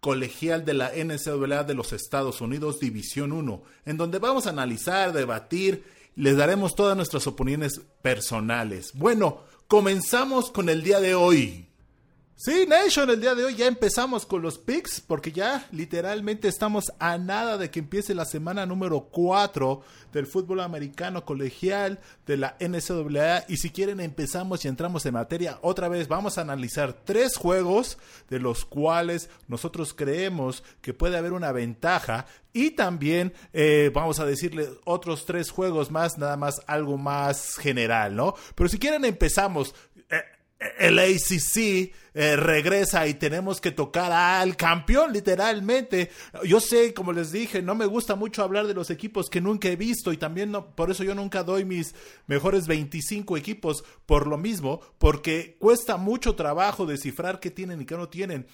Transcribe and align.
colegial 0.00 0.64
de 0.64 0.74
la 0.74 0.92
NCAA 0.94 1.64
de 1.64 1.74
los 1.74 1.92
Estados 1.92 2.40
Unidos, 2.40 2.80
División 2.80 3.32
1, 3.32 3.62
en 3.86 3.96
donde 3.96 4.18
vamos 4.18 4.46
a 4.46 4.50
analizar, 4.50 5.12
debatir, 5.12 5.84
les 6.16 6.36
daremos 6.36 6.74
todas 6.74 6.96
nuestras 6.96 7.26
opiniones 7.26 7.80
personales. 8.02 8.92
Bueno, 8.94 9.42
comenzamos 9.66 10.50
con 10.50 10.68
el 10.68 10.82
día 10.82 11.00
de 11.00 11.14
hoy. 11.14 11.67
Sí, 12.40 12.66
Nation, 12.68 13.10
el 13.10 13.20
día 13.20 13.34
de 13.34 13.44
hoy 13.44 13.56
ya 13.56 13.66
empezamos 13.66 14.24
con 14.24 14.42
los 14.42 14.58
picks 14.58 15.00
porque 15.00 15.32
ya 15.32 15.66
literalmente 15.72 16.46
estamos 16.46 16.92
a 17.00 17.18
nada 17.18 17.58
de 17.58 17.68
que 17.68 17.80
empiece 17.80 18.14
la 18.14 18.24
semana 18.26 18.64
número 18.64 19.08
4 19.10 19.82
del 20.12 20.28
fútbol 20.28 20.60
americano 20.60 21.24
colegial 21.24 21.98
de 22.28 22.36
la 22.36 22.56
NCAA 22.60 23.44
y 23.48 23.56
si 23.56 23.70
quieren 23.70 23.98
empezamos 23.98 24.64
y 24.64 24.68
entramos 24.68 25.04
en 25.04 25.14
materia 25.14 25.58
otra 25.62 25.88
vez 25.88 26.06
vamos 26.06 26.38
a 26.38 26.42
analizar 26.42 26.92
tres 26.92 27.36
juegos 27.36 27.98
de 28.30 28.38
los 28.38 28.64
cuales 28.64 29.30
nosotros 29.48 29.92
creemos 29.92 30.62
que 30.80 30.94
puede 30.94 31.18
haber 31.18 31.32
una 31.32 31.50
ventaja 31.50 32.26
y 32.52 32.70
también 32.70 33.34
eh, 33.52 33.90
vamos 33.92 34.20
a 34.20 34.26
decirle 34.26 34.68
otros 34.84 35.26
tres 35.26 35.50
juegos 35.50 35.90
más, 35.90 36.18
nada 36.18 36.36
más 36.36 36.60
algo 36.66 36.98
más 36.98 37.56
general, 37.56 38.16
¿no? 38.16 38.34
Pero 38.54 38.68
si 38.68 38.78
quieren 38.78 39.04
empezamos. 39.04 39.74
El 40.78 40.98
ACC 40.98 41.92
eh, 42.14 42.34
regresa 42.36 43.06
y 43.06 43.14
tenemos 43.14 43.60
que 43.60 43.70
tocar 43.70 44.10
al 44.10 44.56
campeón, 44.56 45.12
literalmente. 45.12 46.10
Yo 46.44 46.58
sé, 46.58 46.92
como 46.92 47.12
les 47.12 47.30
dije, 47.30 47.62
no 47.62 47.76
me 47.76 47.86
gusta 47.86 48.16
mucho 48.16 48.42
hablar 48.42 48.66
de 48.66 48.74
los 48.74 48.90
equipos 48.90 49.30
que 49.30 49.40
nunca 49.40 49.68
he 49.68 49.76
visto 49.76 50.12
y 50.12 50.16
también 50.16 50.52
por 50.74 50.90
eso 50.90 51.04
yo 51.04 51.14
nunca 51.14 51.44
doy 51.44 51.64
mis 51.64 51.94
mejores 52.26 52.66
25 52.66 53.36
equipos 53.36 53.84
por 54.04 54.26
lo 54.26 54.36
mismo, 54.36 54.80
porque 54.98 55.56
cuesta 55.60 55.96
mucho 55.96 56.34
trabajo 56.34 56.86
descifrar 56.86 57.38
qué 57.38 57.52
tienen 57.52 57.82
y 57.82 57.86
qué 57.86 57.96
no 57.96 58.08
tienen. 58.08 58.48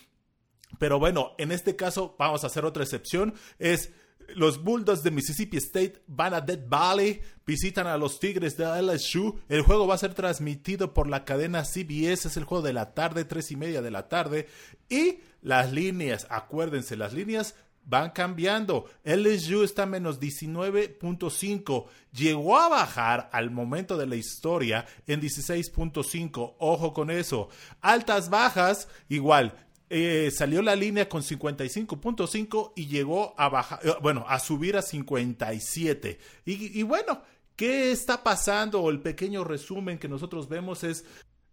Pero 0.78 0.98
bueno, 0.98 1.32
en 1.38 1.52
este 1.52 1.74
caso 1.74 2.16
vamos 2.18 2.44
a 2.44 2.48
hacer 2.48 2.66
otra 2.66 2.82
excepción. 2.82 3.32
Es 3.58 3.92
los 4.34 4.62
Bulldogs 4.62 5.02
de 5.02 5.10
Mississippi 5.10 5.56
State 5.58 6.02
van 6.06 6.34
a 6.34 6.40
Dead 6.40 6.60
Valley, 6.68 7.20
visitan 7.46 7.86
a 7.86 7.96
los 7.96 8.18
Tigres 8.18 8.56
de 8.56 8.64
LSU. 8.82 9.40
El 9.48 9.62
juego 9.62 9.86
va 9.86 9.94
a 9.94 9.98
ser 9.98 10.14
transmitido 10.14 10.94
por 10.94 11.08
la 11.08 11.24
cadena 11.24 11.64
CBS, 11.64 12.28
es 12.28 12.36
el 12.36 12.44
juego 12.44 12.62
de 12.62 12.72
la 12.72 12.94
tarde, 12.94 13.24
tres 13.24 13.50
y 13.50 13.56
media 13.56 13.82
de 13.82 13.90
la 13.90 14.08
tarde. 14.08 14.48
Y 14.88 15.18
las 15.42 15.72
líneas, 15.72 16.26
acuérdense, 16.30 16.96
las 16.96 17.12
líneas 17.12 17.54
van 17.86 18.10
cambiando. 18.10 18.86
LSU 19.04 19.62
está 19.62 19.86
menos 19.86 20.20
19.5. 20.20 21.86
Llegó 22.12 22.58
a 22.58 22.68
bajar 22.68 23.28
al 23.32 23.50
momento 23.50 23.96
de 23.96 24.06
la 24.06 24.16
historia 24.16 24.86
en 25.06 25.20
16.5. 25.20 26.54
Ojo 26.58 26.92
con 26.92 27.10
eso. 27.10 27.48
Altas, 27.80 28.30
bajas, 28.30 28.88
igual. 29.08 29.54
Eh, 29.96 30.32
salió 30.32 30.60
la 30.60 30.74
línea 30.74 31.08
con 31.08 31.22
55.5 31.22 32.72
y 32.74 32.86
llegó 32.88 33.32
a 33.38 33.48
bajar, 33.48 33.78
eh, 33.84 33.92
bueno, 34.02 34.24
a 34.26 34.40
subir 34.40 34.76
a 34.76 34.82
57. 34.82 36.18
Y, 36.46 36.80
y 36.80 36.82
bueno, 36.82 37.22
¿qué 37.54 37.92
está 37.92 38.24
pasando? 38.24 38.90
El 38.90 38.98
pequeño 38.98 39.44
resumen 39.44 40.00
que 40.00 40.08
nosotros 40.08 40.48
vemos 40.48 40.82
es 40.82 41.04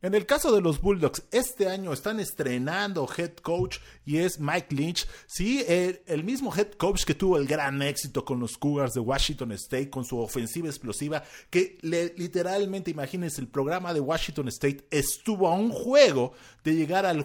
en 0.01 0.15
el 0.15 0.25
caso 0.25 0.51
de 0.51 0.61
los 0.61 0.81
Bulldogs, 0.81 1.23
este 1.31 1.69
año 1.69 1.93
están 1.93 2.19
estrenando 2.19 3.07
head 3.15 3.35
coach 3.35 3.77
y 4.03 4.17
es 4.17 4.39
Mike 4.39 4.73
Lynch. 4.73 5.07
Sí, 5.27 5.63
el, 5.67 6.23
mismo 6.23 6.51
head 6.55 6.71
coach 6.71 7.03
que 7.03 7.13
tuvo 7.13 7.37
el 7.37 7.45
gran 7.45 7.81
éxito 7.83 8.25
con 8.25 8.39
los 8.39 8.57
Cougars 8.57 8.95
de 8.95 8.99
Washington 8.99 9.51
State, 9.51 9.91
con 9.91 10.03
su 10.03 10.17
ofensiva 10.17 10.69
explosiva, 10.69 11.23
que 11.51 11.77
literalmente, 11.81 12.89
imagínense, 12.89 13.41
el 13.41 13.47
programa 13.47 13.93
de 13.93 13.99
Washington 13.99 14.47
State 14.47 14.87
estuvo 14.89 15.47
a 15.47 15.53
un 15.53 15.69
juego 15.69 16.33
de 16.63 16.75
llegar 16.75 17.05
al, 17.05 17.23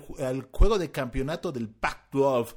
juego 0.50 0.78
de 0.78 0.90
campeonato 0.90 1.52
del 1.52 1.68
Pac-12 1.68 2.54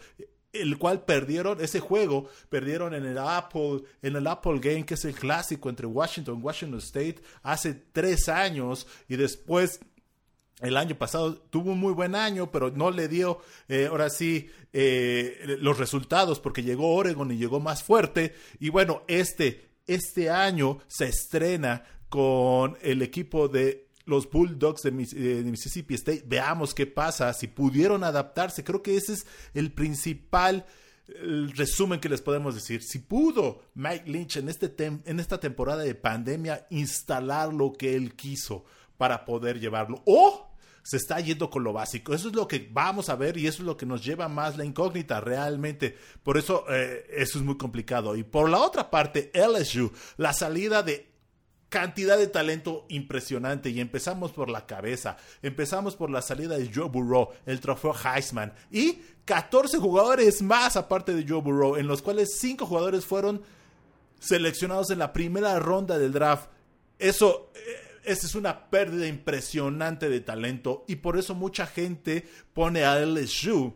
el 0.52 0.80
cual 0.80 1.06
perdieron 1.06 1.62
ese 1.62 1.80
juego, 1.80 2.28
perdieron 2.50 2.96
en 2.96 3.06
el 3.06 3.20
Apple, 3.20 3.84
en 4.02 4.16
el 4.16 4.26
Apple 4.26 4.60
Game, 4.60 4.84
que 4.84 4.96
es 4.96 5.06
el 5.06 5.14
clásico 5.14 5.70
entre 5.70 5.86
Washington 5.86 6.40
y 6.40 6.42
Washington 6.42 6.80
State, 6.80 7.22
hace 7.44 7.76
tres 7.76 8.28
años, 8.30 8.88
y 9.08 9.16
después 9.16 9.80
el 10.62 10.78
año 10.78 10.98
pasado 10.98 11.36
tuvo 11.36 11.72
un 11.72 11.80
muy 11.80 11.94
buen 11.94 12.16
año, 12.16 12.52
pero 12.52 12.72
no 12.72 12.92
le 12.92 13.08
dio 13.08 13.40
eh, 13.68 13.88
ahora 13.90 14.10
sí 14.10 14.50
eh, 14.74 15.58
los 15.60 15.78
resultados 15.78 16.40
porque 16.40 16.64
llegó 16.64 16.94
Oregon 16.96 17.32
y 17.32 17.38
llegó 17.38 17.60
más 17.60 17.84
fuerte. 17.84 18.36
Y 18.60 18.70
bueno, 18.70 19.04
este, 19.08 19.70
este 19.88 20.30
año 20.30 20.80
se 20.88 21.06
estrena 21.06 21.84
con 22.10 22.78
el 22.82 23.02
equipo 23.02 23.48
de 23.48 23.88
los 24.06 24.30
Bulldogs 24.30 24.82
de, 24.82 24.92
Mississippi 24.92 25.94
State. 25.94 26.24
Veamos 26.26 26.74
qué 26.74 26.88
pasa, 26.88 27.32
si 27.34 27.48
pudieron 27.48 28.04
adaptarse. 28.04 28.64
Creo 28.64 28.82
que 28.82 28.98
ese 28.98 29.14
es 29.14 29.28
el 29.54 29.72
principal 29.72 30.66
resumen 31.56 32.00
que 32.00 32.10
les 32.10 32.22
podemos 32.22 32.56
decir. 32.56 32.84
Si 32.84 33.00
pudo 33.00 33.62
Mike 33.76 34.10
Lynch 34.10 34.38
en, 34.38 34.50
este 34.50 34.74
en 34.78 35.20
esta 35.20 35.40
temporada 35.40 35.84
de 35.84 35.96
pandemia 35.96 36.68
instalar 36.70 37.54
lo 37.54 37.74
que 37.74 37.96
él 37.96 38.16
quiso 38.16 38.66
para 38.98 39.26
poder 39.26 39.60
llevarlo. 39.60 40.02
O 40.06 40.49
se 40.84 40.98
está 40.98 41.20
yendo 41.20 41.50
con 41.50 41.64
lo 41.64 41.74
básico. 41.74 42.14
Eso 42.14 42.30
es 42.30 42.36
lo 42.36 42.48
que 42.48 42.70
vamos 42.72 43.10
a 43.10 43.16
ver 43.16 43.38
y 43.38 43.48
eso 43.48 43.62
es 43.62 43.66
lo 43.66 43.78
que 43.78 43.86
nos 43.86 44.04
lleva 44.04 44.28
más 44.28 44.58
la 44.58 44.66
incógnita 44.66 45.22
realmente. 45.22 45.98
Por 46.24 46.38
eso 46.38 46.66
eh, 46.70 47.06
eso 47.12 47.38
es 47.38 47.44
muy 47.44 47.58
complicado. 47.58 48.16
Y 48.16 48.24
por 48.24 48.50
la 48.50 48.60
otra 48.60 48.90
parte, 48.90 49.32
LSU, 49.34 49.92
la 50.18 50.34
salida 50.34 50.84
de 50.84 51.10
cantidad 51.70 52.18
de 52.18 52.28
talento 52.28 52.86
impresionante 52.90 53.70
y 53.70 53.80
empezamos 53.80 54.32
por 54.32 54.50
la 54.50 54.66
cabeza, 54.66 55.18
empezamos 55.42 55.96
por 55.96 56.10
la 56.10 56.22
salida 56.22 56.58
de 56.58 56.72
Joe 56.74 56.90
Burrow, 56.90 57.30
el 57.46 57.60
trofeo 57.60 57.94
Heisman 57.94 58.54
y 58.72 59.00
14 59.26 59.78
jugadores 59.78 60.42
más 60.42 60.76
aparte 60.76 61.14
de 61.14 61.26
Joe 61.28 61.42
Burrow, 61.42 61.76
en 61.76 61.88
los 61.88 62.02
cuales 62.02 62.40
5 62.40 62.66
jugadores 62.66 63.06
fueron 63.06 63.44
seleccionados 64.20 64.90
en 64.90 65.00
la 65.00 65.14
primera 65.14 65.60
ronda 65.60 66.00
del 66.00 66.12
draft. 66.12 66.50
Eso 66.98 67.52
esa 68.04 68.28
es 68.28 68.36
una 68.36 68.70
pérdida 68.70 69.08
impresionante 69.08 70.10
de 70.10 70.20
talento 70.22 70.86
y 70.88 70.98
por 70.98 71.18
eso 71.18 71.36
mucha 71.36 71.66
gente 71.66 72.28
pone 72.54 72.84
a 72.84 73.00
LSU 73.00 73.74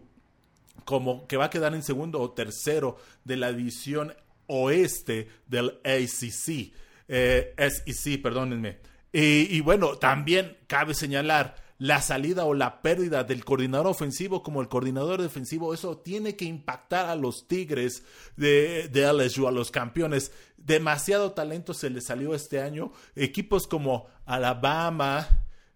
como 0.85 1.27
que 1.27 1.37
va 1.37 1.45
a 1.45 1.49
quedar 1.49 1.73
en 1.73 1.83
segundo 1.83 2.19
o 2.19 2.31
tercero 2.31 2.97
de 3.23 3.37
la 3.37 3.53
división 3.53 4.13
oeste 4.47 5.29
del 5.47 5.79
ACC. 5.83 6.73
Eh, 7.07 7.55
SEC, 7.57 8.21
perdónenme. 8.21 8.79
y 9.11 9.59
bueno, 9.61 9.97
también 9.97 10.57
cabe 10.67 10.93
señalar 10.93 11.62
la 11.77 12.01
salida 12.01 12.45
o 12.45 12.53
la 12.53 12.81
pérdida 12.81 13.23
del 13.23 13.43
coordinador 13.43 13.87
ofensivo 13.87 14.43
como 14.43 14.61
el 14.61 14.67
coordinador 14.67 15.21
defensivo, 15.21 15.73
eso 15.73 15.97
tiene 15.97 16.35
que 16.35 16.45
impactar 16.45 17.07
a 17.07 17.15
los 17.15 17.47
Tigres 17.47 18.03
de, 18.37 18.89
LSU, 18.93 19.47
a 19.47 19.51
los 19.51 19.71
campeones. 19.71 20.31
Demasiado 20.57 21.33
talento 21.33 21.73
se 21.73 21.89
les 21.89 22.05
salió 22.05 22.35
este 22.35 22.61
año. 22.61 22.91
Equipos 23.15 23.67
como 23.67 24.07
Alabama, 24.25 25.27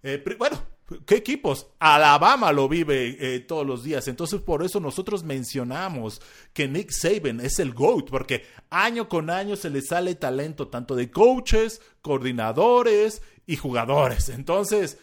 eh, 0.04 0.24
bueno, 0.38 0.62
¿Qué 1.06 1.16
equipos? 1.16 1.68
Alabama 1.80 2.54
lo 2.54 2.70
vive 2.70 3.18
eh, 3.20 3.42
todos 3.42 3.68
los 3.68 3.84
días. 3.84 4.08
Entonces, 4.08 4.40
por 4.40 4.64
eso 4.64 4.80
nosotros 4.80 5.22
mencionamos 5.22 6.22
que 6.54 6.70
Nick 6.70 6.92
Saban 6.92 7.42
es 7.42 7.60
el 7.60 7.74
GOAT, 7.74 8.10
porque 8.10 8.46
año 8.70 9.10
con 9.10 9.30
año 9.30 9.58
se 9.58 9.70
le 9.70 9.82
sale 9.82 10.16
talento 10.16 10.70
tanto 10.70 10.96
de 10.96 11.12
coaches, 11.12 11.82
coordinadores 12.02 13.22
y 13.46 13.58
jugadores. 13.58 14.30
Entonces, 14.30 14.98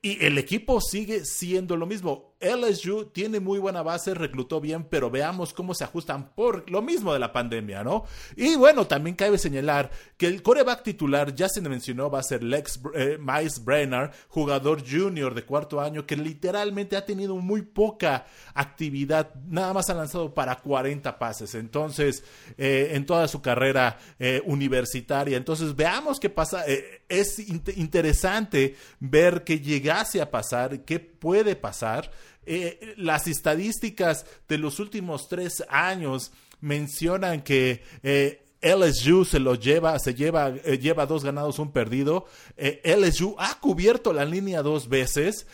y 0.00 0.24
el 0.24 0.38
equipo 0.38 0.80
sigue 0.80 1.24
siendo 1.24 1.76
lo 1.76 1.86
mismo. 1.86 2.35
LSU 2.40 3.06
tiene 3.06 3.40
muy 3.40 3.58
buena 3.58 3.82
base, 3.82 4.12
reclutó 4.12 4.60
bien, 4.60 4.84
pero 4.84 5.10
veamos 5.10 5.54
cómo 5.54 5.74
se 5.74 5.84
ajustan 5.84 6.34
por 6.34 6.70
lo 6.70 6.82
mismo 6.82 7.12
de 7.12 7.18
la 7.18 7.32
pandemia, 7.32 7.82
¿no? 7.82 8.04
Y 8.36 8.56
bueno, 8.56 8.86
también 8.86 9.16
cabe 9.16 9.38
señalar 9.38 9.90
que 10.18 10.26
el 10.26 10.42
coreback 10.42 10.82
titular, 10.82 11.34
ya 11.34 11.48
se 11.48 11.62
mencionó, 11.62 12.10
va 12.10 12.18
a 12.18 12.22
ser 12.22 12.42
Lex 12.42 12.80
eh, 12.94 13.18
Miles 13.18 13.64
Brenner, 13.64 14.10
jugador 14.28 14.82
junior 14.86 15.34
de 15.34 15.44
cuarto 15.44 15.80
año, 15.80 16.06
que 16.06 16.16
literalmente 16.16 16.96
ha 16.96 17.06
tenido 17.06 17.36
muy 17.36 17.62
poca 17.62 18.26
actividad, 18.54 19.34
nada 19.46 19.72
más 19.72 19.88
ha 19.88 19.94
lanzado 19.94 20.34
para 20.34 20.56
40 20.56 21.18
pases, 21.18 21.54
entonces, 21.54 22.22
eh, 22.58 22.90
en 22.92 23.06
toda 23.06 23.28
su 23.28 23.40
carrera 23.40 23.98
eh, 24.18 24.42
universitaria. 24.44 25.38
Entonces, 25.38 25.74
veamos 25.74 26.20
qué 26.20 26.28
pasa. 26.28 26.64
es 27.08 27.38
interesante 27.38 28.76
ver 29.00 29.42
que 29.44 29.58
llegase 29.60 30.20
a 30.20 30.30
pasar, 30.30 30.80
qué 30.84 31.00
puede 31.00 31.56
pasar. 31.56 32.10
Eh, 32.46 32.94
las 32.96 33.26
estadísticas 33.26 34.24
de 34.48 34.58
los 34.58 34.78
últimos 34.78 35.28
tres 35.28 35.64
años 35.68 36.32
mencionan 36.60 37.42
que 37.42 37.82
eh, 38.02 38.42
LSU 38.62 39.24
se 39.24 39.38
lo 39.38 39.54
lleva, 39.54 39.98
se 39.98 40.14
lleva, 40.14 40.48
eh, 40.48 40.78
lleva 40.78 41.06
dos 41.06 41.24
ganados, 41.24 41.58
un 41.58 41.72
perdido. 41.72 42.26
Eh, 42.56 42.80
LSU 42.84 43.36
ha 43.38 43.60
cubierto 43.60 44.12
la 44.12 44.24
línea 44.24 44.62
dos 44.62 44.88
veces. 44.88 45.46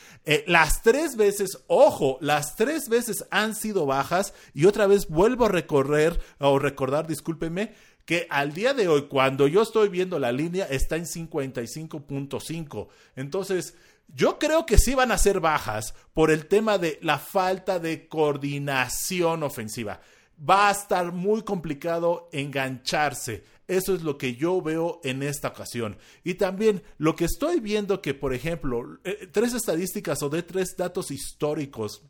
Las 0.46 0.82
tres 0.82 1.16
veces, 1.16 1.58
ojo, 1.66 2.16
las 2.20 2.56
tres 2.56 2.88
veces 2.88 3.24
han 3.30 3.54
sido 3.54 3.86
bajas. 3.86 4.32
Y 4.54 4.66
otra 4.66 4.86
vez 4.86 5.08
vuelvo 5.08 5.46
a 5.46 5.50
recorrer, 5.50 6.18
o 6.38 6.58
recordar, 6.58 7.06
discúlpeme, 7.06 7.74
que 8.04 8.26
al 8.30 8.52
día 8.52 8.72
de 8.72 8.88
hoy, 8.88 9.06
cuando 9.08 9.46
yo 9.46 9.62
estoy 9.62 9.88
viendo 9.88 10.18
la 10.18 10.32
línea, 10.32 10.66
está 10.66 10.96
en 10.96 11.04
55.5. 11.04 12.88
Entonces, 13.16 13.74
yo 14.14 14.38
creo 14.38 14.66
que 14.66 14.78
sí 14.78 14.94
van 14.94 15.12
a 15.12 15.18
ser 15.18 15.40
bajas 15.40 15.94
por 16.14 16.30
el 16.30 16.46
tema 16.46 16.78
de 16.78 16.98
la 17.02 17.18
falta 17.18 17.78
de 17.78 18.08
coordinación 18.08 19.42
ofensiva 19.42 20.00
va 20.38 20.68
a 20.68 20.72
estar 20.72 21.12
muy 21.12 21.42
complicado 21.42 22.28
engancharse. 22.32 23.44
Eso 23.68 23.94
es 23.94 24.02
lo 24.02 24.18
que 24.18 24.34
yo 24.34 24.60
veo 24.60 25.00
en 25.04 25.22
esta 25.22 25.48
ocasión. 25.48 25.96
Y 26.24 26.34
también 26.34 26.82
lo 26.98 27.14
que 27.14 27.24
estoy 27.24 27.60
viendo 27.60 28.02
que, 28.02 28.14
por 28.14 28.34
ejemplo, 28.34 28.98
eh, 29.04 29.28
tres 29.30 29.54
estadísticas 29.54 30.22
o 30.22 30.28
de 30.28 30.42
tres 30.42 30.76
datos 30.76 31.10
históricos 31.10 32.02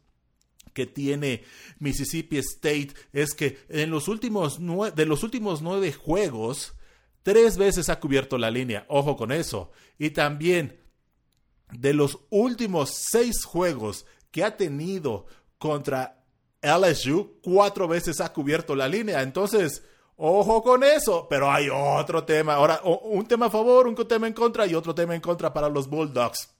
que 0.73 0.87
tiene 0.87 1.45
Mississippi 1.79 2.39
State 2.39 2.95
es 3.13 3.35
que 3.35 3.59
en 3.69 3.91
los 3.91 4.09
últimos 4.09 4.59
de 4.95 5.07
los 5.07 5.23
últimos 5.23 5.61
nueve 5.61 5.93
juegos, 5.93 6.73
tres 7.23 7.59
veces 7.59 7.91
ha 7.91 8.01
cubierto 8.01 8.39
la 8.39 8.51
línea. 8.51 8.87
Ojo 8.89 9.17
con 9.17 9.31
eso. 9.31 9.71
Y 9.99 10.11
también 10.11 10.81
de 11.73 11.95
los 11.95 12.19
últimos 12.31 12.93
seis 13.11 13.45
juegos 13.45 14.07
que 14.31 14.45
ha 14.45 14.57
tenido 14.57 15.27
contra 15.59 16.23
LSU 16.63 17.41
cuatro 17.43 17.89
veces 17.89 18.21
ha 18.21 18.33
cubierto 18.33 18.77
la 18.77 18.89
línea. 18.89 19.23
Entonces, 19.23 19.83
ojo 20.17 20.63
con 20.63 20.85
eso. 20.85 21.27
Pero 21.29 21.51
hay 21.51 21.69
otro 21.71 22.25
tema. 22.25 22.55
Ahora, 22.55 22.81
un 22.83 23.27
tema 23.27 23.47
a 23.47 23.51
favor, 23.51 23.89
un 23.89 23.97
tema 24.07 24.27
en 24.27 24.33
contra 24.33 24.67
y 24.67 24.75
otro 24.75 24.95
tema 24.95 25.15
en 25.15 25.21
contra 25.21 25.53
para 25.53 25.69
los 25.69 25.89
Bulldogs. 25.89 26.51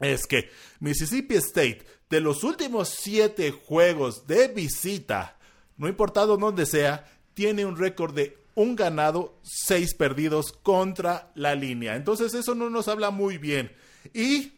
Es 0.00 0.26
que 0.26 0.50
Mississippi 0.80 1.36
State, 1.36 1.86
de 2.10 2.20
los 2.20 2.44
últimos 2.44 2.88
siete 2.88 3.50
juegos 3.50 4.26
de 4.26 4.48
visita, 4.48 5.38
no 5.76 5.88
importado 5.88 6.36
dónde 6.36 6.66
sea, 6.66 7.06
tiene 7.32 7.64
un 7.64 7.76
récord 7.76 8.14
de 8.14 8.36
un 8.54 8.74
ganado, 8.74 9.38
seis 9.42 9.94
perdidos 9.94 10.52
contra 10.52 11.30
la 11.34 11.54
línea. 11.54 11.96
Entonces 11.96 12.34
eso 12.34 12.54
no 12.54 12.68
nos 12.70 12.88
habla 12.88 13.10
muy 13.10 13.38
bien. 13.38 13.72
Y 14.14 14.56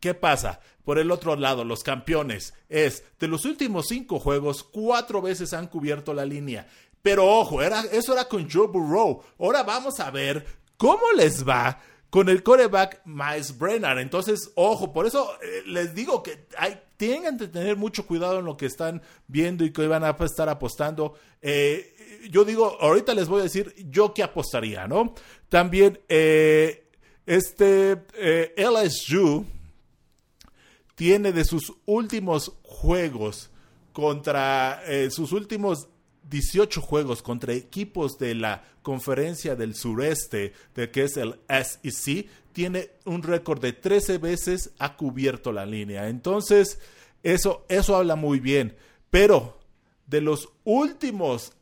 ¿Qué 0.00 0.14
pasa? 0.14 0.60
Por 0.82 0.98
el 0.98 1.10
otro 1.10 1.36
lado, 1.36 1.62
los 1.62 1.84
campeones 1.84 2.54
es 2.70 3.04
de 3.20 3.28
los 3.28 3.44
últimos 3.44 3.86
cinco 3.88 4.18
juegos, 4.18 4.64
cuatro 4.64 5.20
veces 5.20 5.52
han 5.52 5.66
cubierto 5.66 6.14
la 6.14 6.24
línea. 6.24 6.66
Pero 7.02 7.26
ojo, 7.26 7.62
era, 7.62 7.82
eso 7.92 8.14
era 8.14 8.24
con 8.24 8.50
Joe 8.50 8.66
Burrow. 8.66 9.22
Ahora 9.38 9.62
vamos 9.62 10.00
a 10.00 10.10
ver 10.10 10.46
cómo 10.78 11.12
les 11.16 11.46
va 11.46 11.78
con 12.08 12.28
el 12.30 12.42
coreback 12.42 13.02
Miles 13.04 13.56
Brennan. 13.58 13.98
Entonces, 13.98 14.50
ojo, 14.54 14.92
por 14.92 15.06
eso 15.06 15.30
eh, 15.42 15.62
les 15.66 15.94
digo 15.94 16.22
que 16.22 16.46
hay, 16.56 16.80
tienen 16.96 17.36
que 17.36 17.48
tener 17.48 17.76
mucho 17.76 18.06
cuidado 18.06 18.38
en 18.40 18.46
lo 18.46 18.56
que 18.56 18.66
están 18.66 19.02
viendo 19.26 19.64
y 19.64 19.72
que 19.72 19.86
van 19.86 20.02
a 20.02 20.16
estar 20.20 20.48
apostando. 20.48 21.14
Eh, 21.42 22.28
yo 22.30 22.44
digo, 22.44 22.78
ahorita 22.80 23.14
les 23.14 23.28
voy 23.28 23.40
a 23.40 23.44
decir 23.44 23.74
yo 23.90 24.12
qué 24.14 24.22
apostaría, 24.22 24.88
¿no? 24.88 25.14
También, 25.48 26.00
eh, 26.08 26.89
este 27.30 27.96
LSU 28.56 29.46
tiene 30.96 31.32
de 31.32 31.44
sus 31.44 31.72
últimos 31.86 32.52
juegos 32.62 33.50
contra 33.92 34.82
eh, 34.86 35.10
sus 35.10 35.30
últimos 35.30 35.88
18 36.28 36.80
juegos 36.80 37.22
contra 37.22 37.52
equipos 37.52 38.18
de 38.18 38.34
la 38.34 38.64
conferencia 38.82 39.54
del 39.54 39.74
sureste, 39.74 40.52
de 40.74 40.90
que 40.90 41.04
es 41.04 41.16
el 41.16 41.38
SEC, 41.48 42.28
tiene 42.52 42.90
un 43.04 43.22
récord 43.22 43.60
de 43.60 43.72
13 43.72 44.18
veces 44.18 44.72
ha 44.78 44.96
cubierto 44.96 45.52
la 45.52 45.66
línea. 45.66 46.08
Entonces, 46.08 46.80
eso, 47.22 47.64
eso 47.68 47.94
habla 47.94 48.16
muy 48.16 48.40
bien. 48.40 48.76
Pero 49.10 49.58
de 50.06 50.20
los 50.20 50.48
últimos 50.64 51.52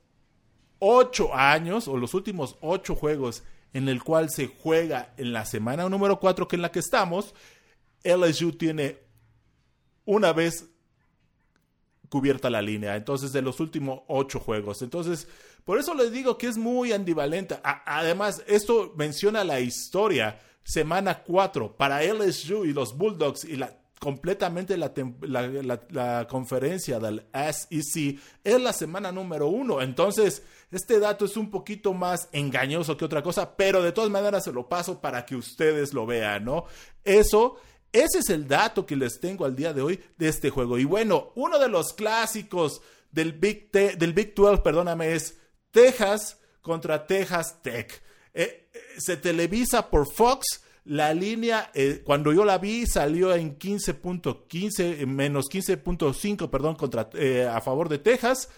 8 0.78 1.34
años 1.34 1.88
o 1.88 1.96
los 1.96 2.14
últimos 2.14 2.56
8 2.60 2.94
juegos 2.94 3.42
en 3.78 3.88
el 3.88 4.02
cual 4.02 4.28
se 4.28 4.48
juega 4.48 5.14
en 5.16 5.32
la 5.32 5.46
semana 5.46 5.88
número 5.88 6.18
4 6.18 6.48
que 6.48 6.56
en 6.56 6.62
la 6.62 6.72
que 6.72 6.80
estamos, 6.80 7.32
LSU 8.02 8.52
tiene 8.52 8.98
una 10.04 10.32
vez 10.32 10.66
cubierta 12.08 12.50
la 12.50 12.60
línea. 12.60 12.96
Entonces, 12.96 13.32
de 13.32 13.40
los 13.40 13.60
últimos 13.60 14.00
ocho 14.08 14.40
juegos. 14.40 14.82
Entonces, 14.82 15.28
por 15.64 15.78
eso 15.78 15.94
les 15.94 16.10
digo 16.10 16.38
que 16.38 16.48
es 16.48 16.56
muy 16.56 16.92
ambivalente. 16.92 17.58
además, 17.62 18.42
esto 18.46 18.94
menciona 18.96 19.44
la 19.44 19.60
historia. 19.60 20.40
Semana 20.64 21.22
4 21.22 21.76
para 21.76 22.02
LSU 22.02 22.66
y 22.66 22.72
los 22.72 22.96
Bulldogs 22.96 23.44
y 23.44 23.56
la 23.56 23.77
completamente 24.00 24.76
la, 24.76 24.92
la, 25.90 26.26
conferencia 26.28 26.98
del 26.98 27.26
SEC 27.32 28.18
es 28.44 28.60
la 28.60 28.72
semana 28.72 29.12
número 29.12 29.48
uno. 29.48 29.80
Entonces, 29.80 30.42
este 30.70 31.00
dato 31.00 31.24
es 31.24 31.36
un 31.36 31.50
poquito 31.50 31.92
más 31.94 32.28
engañoso 32.32 32.96
que 32.96 33.04
otra 33.04 33.22
cosa, 33.22 33.56
pero 33.56 33.82
de 33.82 33.92
todas 33.92 34.10
maneras 34.10 34.44
se 34.44 34.52
lo 34.52 34.68
paso 34.68 35.00
para 35.00 35.26
que 35.26 35.36
ustedes 35.36 35.92
lo 35.92 36.06
vean, 36.06 36.44
¿no? 36.44 36.64
Eso 37.04 37.56
ese 37.92 38.18
es 38.18 38.28
el 38.28 38.46
dato 38.46 38.84
que 38.84 38.96
les 38.96 39.18
tengo 39.18 39.44
al 39.44 39.56
día 39.56 39.72
de 39.72 39.82
hoy 39.82 40.00
de 40.16 40.28
este 40.28 40.50
juego. 40.50 40.78
Y 40.78 40.84
bueno, 40.84 41.32
uno 41.36 41.58
de 41.58 41.68
los 41.68 41.94
clásicos 41.94 42.82
del 43.10 43.32
Big, 43.32 43.70
del 43.72 44.12
Big 44.12 44.34
12, 44.34 44.62
perdóname, 44.62 45.14
es 45.14 45.38
Texas 45.70 46.38
contra 46.60 47.06
Texas 47.06 47.62
Tech. 47.62 48.02
Eh, 48.34 48.68
eh, 48.72 48.80
se 48.98 49.16
televisa 49.16 49.88
por 49.88 50.10
Fox. 50.12 50.64
La 50.88 51.12
línea, 51.12 51.70
eh, 51.74 52.02
cuando 52.02 52.32
yo 52.32 52.46
la 52.46 52.56
vi, 52.56 52.86
salió 52.86 53.34
en 53.34 53.58
15.15, 53.58 55.06
menos 55.06 55.50
15.5, 55.50 56.48
perdón, 56.48 56.76
contra, 56.76 57.10
a 57.54 57.60
favor 57.60 57.90
de 57.90 57.98
Texas. 57.98 58.48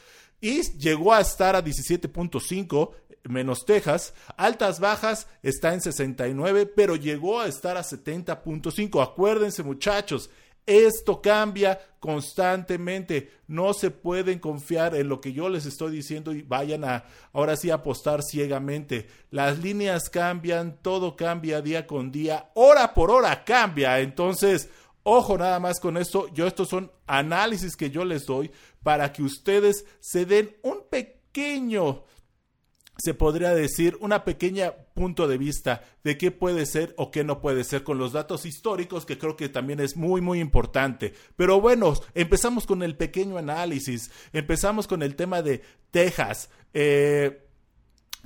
Y 0.41 0.63
llegó 0.79 1.13
a 1.13 1.21
estar 1.21 1.57
a 1.57 1.65
17.5 1.65 2.91
menos 3.25 3.65
Texas. 3.65 4.15
Altas 4.37 4.81
bajas 4.81 5.27
está 5.43 5.75
en 5.75 5.81
69, 5.81 6.67
pero 6.67 6.97
llegó 6.97 7.41
a 7.41 7.49
estar 7.49 7.77
a 7.77 7.83
70.5. 7.83 9.03
Acuérdense 9.03 9.63
muchachos, 9.63 10.31
esto 10.71 11.21
cambia 11.21 11.81
constantemente. 11.99 13.33
No 13.49 13.75
se 13.75 13.91
pueden 13.91 14.39
confiar 14.39 14.95
en 14.95 15.09
lo 15.09 15.21
que 15.21 15.33
yo 15.33 15.49
les 15.49 15.67
estoy 15.67 15.93
diciendo 15.93 16.33
y 16.33 16.43
vayan 16.43 16.85
a 16.85 17.05
ahora 17.33 17.57
sí 17.57 17.71
apostar 17.71 18.23
ciegamente. 18.23 19.09
Las 19.31 19.59
líneas 19.59 20.09
cambian, 20.09 20.79
todo 20.81 21.17
cambia 21.17 21.61
día 21.61 21.87
con 21.87 22.13
día, 22.13 22.51
hora 22.55 22.95
por 22.95 23.11
hora 23.11 23.45
cambia. 23.45 23.99
Entonces, 23.99 24.71
ojo 25.03 25.37
nada 25.37 25.59
más 25.59 25.81
con 25.81 25.97
esto. 25.97 26.29
Yo 26.33 26.47
estos 26.47 26.69
son 26.69 26.91
análisis 27.07 27.77
que 27.77 27.91
yo 27.91 28.05
les 28.05 28.27
doy 28.27 28.51
para 28.83 29.13
que 29.13 29.23
ustedes 29.23 29.85
se 29.99 30.25
den 30.25 30.57
un 30.63 30.85
pequeño 30.89 32.05
se 33.03 33.15
podría 33.15 33.55
decir, 33.55 33.97
una 34.01 34.25
pequeña 34.25 34.73
punto 34.95 35.27
de 35.27 35.39
vista 35.39 35.83
de 36.05 36.19
qué 36.19 36.31
puede 36.31 36.67
ser 36.67 36.95
o 36.97 37.11
qué 37.11 37.25
no 37.25 37.41
puede 37.41 37.65
ser 37.65 37.83
con 37.83 37.99
los 37.99 38.13
datos 38.13 38.47
históricos, 38.47 39.07
que 39.07 39.19
creo 39.19 39.37
que 39.37 39.49
también 39.49 39.81
es 39.81 39.97
muy, 39.97 40.21
muy 40.21 40.41
importante. 40.41 41.15
Pero 41.37 41.61
bueno, 41.61 41.95
empezamos 42.15 42.67
con 42.67 42.83
el 42.83 42.97
pequeño 42.97 43.39
análisis, 43.39 44.11
empezamos 44.33 44.87
con 44.87 45.03
el 45.03 45.17
tema 45.17 45.43
de 45.43 45.63
Texas. 45.91 46.51
Eh, 46.75 47.50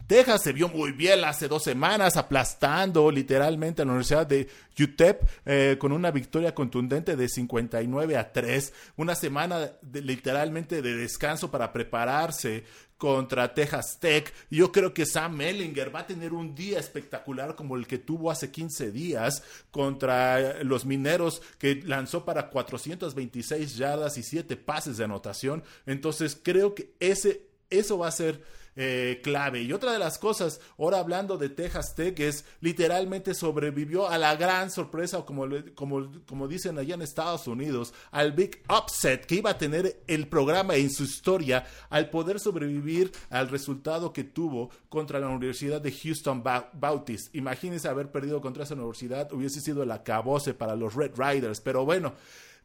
Texas 0.07 0.43
se 0.43 0.53
vio 0.53 0.69
muy 0.69 0.93
bien 0.93 1.25
hace 1.25 1.49
dos 1.49 1.65
semanas, 1.65 2.19
aplastando 2.19 3.11
literalmente 3.11 3.81
a 3.81 3.85
la 3.87 3.93
Universidad 3.93 4.27
de 4.27 4.49
UTEP 4.79 5.23
eh, 5.47 5.77
con 5.79 5.93
una 5.93 6.11
victoria 6.11 6.55
contundente 6.55 7.17
de 7.17 7.27
59 7.27 8.17
a 8.19 8.31
3. 8.31 8.73
Una 8.97 9.15
semana 9.15 9.71
literalmente 9.93 10.83
de 10.83 10.95
descanso 10.95 11.51
para 11.51 11.73
prepararse 11.73 12.65
contra 12.99 13.55
Texas 13.55 13.99
Tech. 13.99 14.33
Yo 14.51 14.73
creo 14.73 14.93
que 14.93 15.07
Sam 15.07 15.37
Mellinger 15.37 15.95
va 15.95 16.01
a 16.01 16.07
tener 16.07 16.33
un 16.33 16.55
día 16.55 16.79
espectacular 16.79 17.55
como 17.57 17.77
el 17.77 17.87
que 17.87 17.99
tuvo 17.99 18.31
hace 18.31 18.51
15 18.51 18.93
días 18.93 19.43
contra 19.71 20.63
los 20.65 20.85
mineros 20.85 21.41
que 21.59 21.77
lanzó 21.77 22.25
para 22.25 22.51
426 22.51 23.77
yardas 23.77 24.19
y 24.19 24.23
7 24.23 24.57
pases 24.57 24.99
de 24.99 25.05
anotación. 25.05 25.65
Entonces 25.87 26.39
creo 26.41 26.75
que 26.75 26.95
ese, 27.01 27.47
eso 27.71 27.99
va 27.99 28.09
a 28.09 28.13
ser 28.13 28.43
eh, 28.77 29.21
clave. 29.23 29.63
Y 29.63 29.73
otra 29.73 29.93
de 29.93 29.99
las 29.99 30.19
cosas, 30.19 30.61
ahora 30.79 30.99
hablando 30.99 31.39
de 31.39 31.49
Texas 31.49 31.95
Tech, 31.95 32.19
es 32.21 32.45
literalmente 32.61 33.35
sobrevivió 33.35 34.09
a 34.09 34.19
la 34.19 34.37
gran 34.37 34.71
sorpresa, 34.71 35.19
o 35.19 35.27
como, 35.27 35.47
como, 35.75 36.11
como 36.27 36.49
dicen 36.49 36.79
allá 36.79 36.95
en 36.95 37.03
Estados 37.03 37.47
Unidos, 37.47 37.95
al 38.11 38.33
Big 38.33 38.63
Upset 38.69 39.27
que 39.27 39.37
iba 39.37 39.51
a 39.51 39.59
tener 39.59 40.03
el 40.07 40.29
programa 40.29 40.75
en 40.77 40.91
su 40.91 41.05
historia 41.05 41.67
al 41.91 42.11
poder 42.11 42.41
sobrevivir 42.41 43.13
al 43.31 43.49
resultado 43.49 44.13
que 44.13 44.25
tuvo 44.25 44.71
contra 44.89 45.21
la 45.21 45.29
Universidad 45.29 45.81
de 45.81 45.93
Houston 45.93 46.43
Baptist. 46.43 47.35
Imagínense 47.35 47.89
haber 47.89 48.11
perdido 48.11 48.41
contra 48.41 48.65
esa 48.65 48.75
universidad, 48.75 49.33
hubiese 49.33 49.61
sido 49.61 49.83
el 49.83 49.91
acabose 49.91 50.55
para 50.55 50.77
los 50.77 50.95
Red 50.95 51.13
Riders. 51.17 51.61
Pero 51.61 51.85
bueno, 51.85 52.15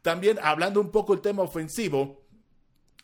también 0.02 0.38
hablando 0.42 0.80
un 0.80 0.90
poco 0.90 1.14
el 1.14 1.20
tema 1.20 1.42
ofensivo, 1.42 2.22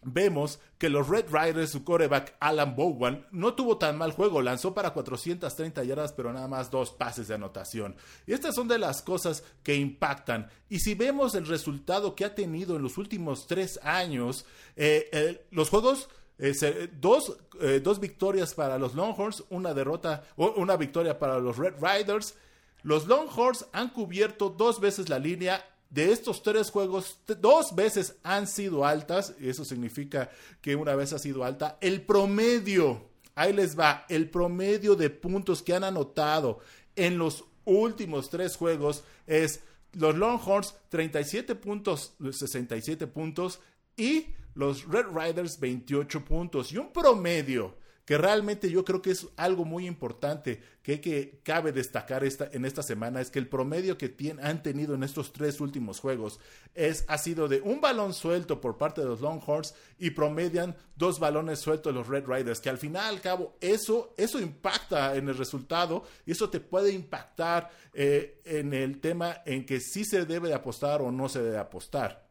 vemos 0.06 0.60
que 0.78 0.88
los 0.88 1.08
Red 1.08 1.26
Riders, 1.30 1.70
su 1.70 1.84
coreback 1.84 2.36
Alan 2.40 2.74
Bowen, 2.76 3.26
no 3.32 3.54
tuvo 3.54 3.76
tan 3.76 3.98
mal 3.98 4.12
juego, 4.12 4.40
lanzó 4.40 4.72
para 4.72 4.92
430 4.92 5.84
yardas, 5.84 6.12
pero 6.12 6.32
nada 6.32 6.48
más 6.48 6.70
dos 6.70 6.92
pases 6.92 7.28
de 7.28 7.34
anotación. 7.34 7.96
Y 8.26 8.32
estas 8.32 8.54
son 8.54 8.68
de 8.68 8.78
las 8.78 9.02
cosas 9.02 9.42
que 9.62 9.74
impactan. 9.74 10.48
Y 10.68 10.78
si 10.78 10.94
vemos 10.94 11.34
el 11.34 11.46
resultado 11.46 12.14
que 12.14 12.24
ha 12.24 12.34
tenido 12.34 12.76
en 12.76 12.82
los 12.82 12.96
últimos 12.96 13.46
tres 13.46 13.78
años, 13.82 14.46
eh, 14.76 15.44
los 15.50 15.68
juegos 15.68 16.08
eh, 16.38 16.88
dos, 17.00 17.38
eh, 17.60 17.80
dos, 17.82 17.98
victorias 17.98 18.52
para 18.52 18.78
los 18.78 18.94
Longhorns, 18.94 19.44
una 19.48 19.72
derrota, 19.72 20.24
una 20.36 20.76
victoria 20.76 21.18
para 21.18 21.38
los 21.38 21.56
Red 21.56 21.74
Riders. 21.80 22.34
Los 22.82 23.06
Longhorns 23.06 23.66
han 23.72 23.88
cubierto 23.88 24.50
dos 24.50 24.80
veces 24.80 25.08
la 25.08 25.18
línea 25.18 25.64
de 25.96 26.12
estos 26.12 26.42
tres 26.42 26.70
juegos, 26.70 27.18
dos 27.40 27.74
veces 27.74 28.16
han 28.22 28.46
sido 28.46 28.84
altas, 28.84 29.34
eso 29.40 29.64
significa 29.64 30.30
que 30.60 30.76
una 30.76 30.94
vez 30.94 31.14
ha 31.14 31.18
sido 31.18 31.42
alta. 31.42 31.78
El 31.80 32.02
promedio, 32.02 33.08
ahí 33.34 33.54
les 33.54 33.78
va, 33.78 34.04
el 34.10 34.28
promedio 34.28 34.94
de 34.94 35.08
puntos 35.08 35.62
que 35.62 35.72
han 35.72 35.84
anotado 35.84 36.60
en 36.96 37.16
los 37.16 37.44
últimos 37.64 38.28
tres 38.28 38.56
juegos 38.56 39.04
es 39.26 39.60
los 39.92 40.14
Longhorns 40.14 40.74
37 40.90 41.54
puntos, 41.54 42.12
67 42.30 43.06
puntos 43.06 43.60
y 43.96 44.26
los 44.54 44.86
Red 44.86 45.06
Riders 45.14 45.58
28 45.58 46.26
puntos 46.26 46.72
y 46.72 46.76
un 46.76 46.92
promedio 46.92 47.74
que 48.06 48.16
realmente 48.16 48.70
yo 48.70 48.84
creo 48.84 49.02
que 49.02 49.10
es 49.10 49.26
algo 49.36 49.64
muy 49.64 49.84
importante 49.84 50.62
que, 50.82 51.00
que 51.00 51.40
cabe 51.42 51.72
destacar 51.72 52.22
esta, 52.22 52.48
en 52.52 52.64
esta 52.64 52.84
semana, 52.84 53.20
es 53.20 53.30
que 53.30 53.40
el 53.40 53.48
promedio 53.48 53.98
que 53.98 54.14
han 54.40 54.62
tenido 54.62 54.94
en 54.94 55.02
estos 55.02 55.32
tres 55.32 55.60
últimos 55.60 55.98
juegos 55.98 56.38
es, 56.72 57.04
ha 57.08 57.18
sido 57.18 57.48
de 57.48 57.60
un 57.60 57.80
balón 57.80 58.14
suelto 58.14 58.60
por 58.60 58.78
parte 58.78 59.00
de 59.00 59.08
los 59.08 59.20
Longhorns 59.20 59.74
y 59.98 60.10
promedian 60.10 60.76
dos 60.94 61.18
balones 61.18 61.58
sueltos 61.58 61.92
los 61.92 62.06
Red 62.06 62.26
Riders, 62.28 62.60
que 62.60 62.70
al 62.70 62.78
final 62.78 63.12
al 63.12 63.20
cabo 63.20 63.56
eso, 63.60 64.14
eso 64.16 64.38
impacta 64.38 65.16
en 65.16 65.28
el 65.28 65.36
resultado 65.36 66.04
y 66.24 66.30
eso 66.30 66.48
te 66.48 66.60
puede 66.60 66.92
impactar 66.92 67.70
eh, 67.92 68.40
en 68.44 68.72
el 68.72 69.00
tema 69.00 69.42
en 69.44 69.66
que 69.66 69.80
si 69.80 70.04
se 70.04 70.24
debe 70.26 70.46
de 70.46 70.54
apostar 70.54 71.02
o 71.02 71.10
no 71.10 71.28
se 71.28 71.42
debe 71.42 71.58
apostar. 71.58 72.28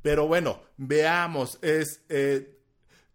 Pero 0.00 0.28
bueno, 0.28 0.62
veamos, 0.76 1.58
es... 1.60 2.04
Eh, 2.08 2.52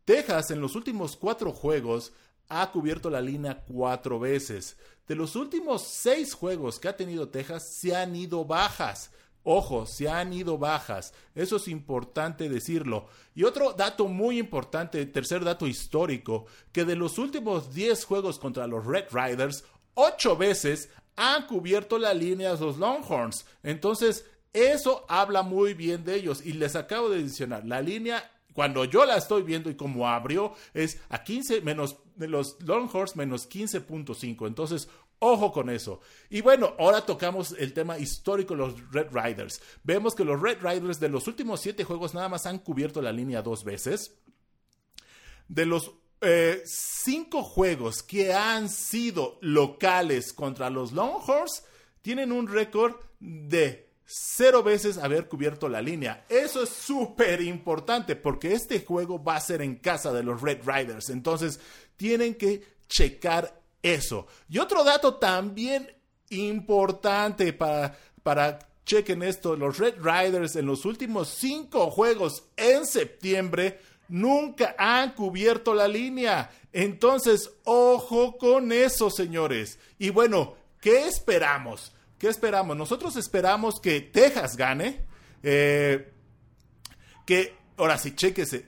Texas 0.09 0.49
en 0.49 0.59
los 0.59 0.75
últimos 0.75 1.15
cuatro 1.15 1.51
juegos 1.51 2.13
ha 2.47 2.71
cubierto 2.71 3.11
la 3.11 3.21
línea 3.21 3.63
cuatro 3.67 4.19
veces. 4.19 4.75
De 5.07 5.13
los 5.13 5.35
últimos 5.35 5.83
seis 5.83 6.33
juegos 6.33 6.79
que 6.79 6.87
ha 6.87 6.97
tenido 6.97 7.29
Texas, 7.29 7.75
se 7.75 7.95
han 7.95 8.15
ido 8.15 8.43
bajas. 8.43 9.11
Ojo, 9.43 9.85
se 9.85 10.09
han 10.09 10.33
ido 10.33 10.57
bajas. 10.57 11.13
Eso 11.35 11.57
es 11.57 11.67
importante 11.67 12.49
decirlo. 12.49 13.05
Y 13.35 13.43
otro 13.43 13.73
dato 13.73 14.07
muy 14.07 14.39
importante, 14.39 15.05
tercer 15.05 15.43
dato 15.43 15.67
histórico, 15.67 16.47
que 16.71 16.85
de 16.85 16.95
los 16.95 17.19
últimos 17.19 17.75
diez 17.75 18.03
juegos 18.03 18.39
contra 18.39 18.65
los 18.65 18.87
Red 18.87 19.09
Riders, 19.11 19.63
ocho 19.93 20.35
veces 20.35 20.89
han 21.17 21.45
cubierto 21.45 21.99
la 21.99 22.15
línea 22.15 22.53
los 22.53 22.79
Longhorns. 22.79 23.45
Entonces, 23.61 24.25
eso 24.53 25.05
habla 25.07 25.43
muy 25.43 25.75
bien 25.75 26.03
de 26.03 26.15
ellos. 26.15 26.43
Y 26.43 26.53
les 26.53 26.75
acabo 26.75 27.09
de 27.09 27.19
adicionar, 27.19 27.63
la 27.63 27.83
línea 27.83 28.27
cuando 28.53 28.85
yo 28.85 29.05
la 29.05 29.17
estoy 29.17 29.43
viendo 29.43 29.69
y 29.69 29.75
como 29.75 30.07
abrió, 30.07 30.53
es 30.73 30.99
a 31.09 31.23
15 31.23 31.61
menos 31.61 31.97
los 32.17 32.61
Longhorns 32.61 33.15
menos 33.15 33.49
15.5. 33.49 34.47
Entonces, 34.47 34.89
ojo 35.19 35.51
con 35.51 35.69
eso. 35.69 36.01
Y 36.29 36.41
bueno, 36.41 36.73
ahora 36.79 37.05
tocamos 37.05 37.55
el 37.57 37.73
tema 37.73 37.97
histórico 37.97 38.55
de 38.55 38.59
los 38.59 38.91
Red 38.91 39.07
Riders. 39.11 39.61
Vemos 39.83 40.15
que 40.15 40.25
los 40.25 40.41
Red 40.41 40.57
Riders 40.61 40.99
de 40.99 41.09
los 41.09 41.27
últimos 41.27 41.61
siete 41.61 41.83
juegos 41.83 42.13
nada 42.13 42.29
más 42.29 42.45
han 42.45 42.59
cubierto 42.59 43.01
la 43.01 43.11
línea 43.11 43.41
dos 43.41 43.63
veces. 43.63 44.15
De 45.47 45.65
los 45.65 45.91
eh, 46.21 46.63
juegos 47.31 48.03
que 48.03 48.33
han 48.33 48.69
sido 48.69 49.37
locales 49.41 50.33
contra 50.33 50.69
los 50.69 50.91
Longhorns, 50.91 51.63
tienen 52.01 52.31
un 52.31 52.47
récord 52.47 52.95
de 53.19 53.88
cero 54.11 54.63
veces 54.63 54.97
haber 54.97 55.27
cubierto 55.27 55.69
la 55.69 55.83
línea. 55.83 56.25
Eso 56.29 56.63
es 56.63 56.69
súper 56.69 57.41
importante 57.41 58.15
porque 58.15 58.53
este 58.53 58.83
juego 58.83 59.23
va 59.23 59.35
a 59.35 59.41
ser 59.41 59.61
en 59.61 59.75
casa 59.75 60.11
de 60.11 60.23
los 60.23 60.41
Red 60.41 60.61
Riders. 60.65 61.09
Entonces, 61.09 61.59
tienen 61.95 62.33
que 62.33 62.63
checar 62.87 63.61
eso. 63.83 64.25
Y 64.49 64.57
otro 64.57 64.83
dato 64.83 65.15
también 65.15 65.95
importante 66.29 67.53
para, 67.53 67.95
para 68.23 68.57
chequen 68.83 69.21
esto, 69.21 69.55
los 69.55 69.77
Red 69.77 69.97
Riders 70.01 70.55
en 70.55 70.65
los 70.65 70.85
últimos 70.85 71.29
cinco 71.29 71.91
juegos 71.91 72.45
en 72.57 72.87
septiembre 72.87 73.79
nunca 74.07 74.75
han 74.79 75.11
cubierto 75.11 75.75
la 75.75 75.87
línea. 75.87 76.49
Entonces, 76.73 77.51
ojo 77.63 78.37
con 78.39 78.71
eso, 78.71 79.11
señores. 79.11 79.77
Y 79.99 80.09
bueno, 80.09 80.55
¿qué 80.81 81.05
esperamos? 81.05 81.93
¿Qué 82.19 82.27
esperamos? 82.27 82.75
Nosotros 82.75 83.15
esperamos 83.15 83.79
que 83.79 84.01
Texas 84.01 84.57
gane. 84.57 85.05
Eh, 85.41 86.11
que, 87.25 87.55
ahora 87.77 87.97
sí, 87.97 88.13
chequese. 88.13 88.67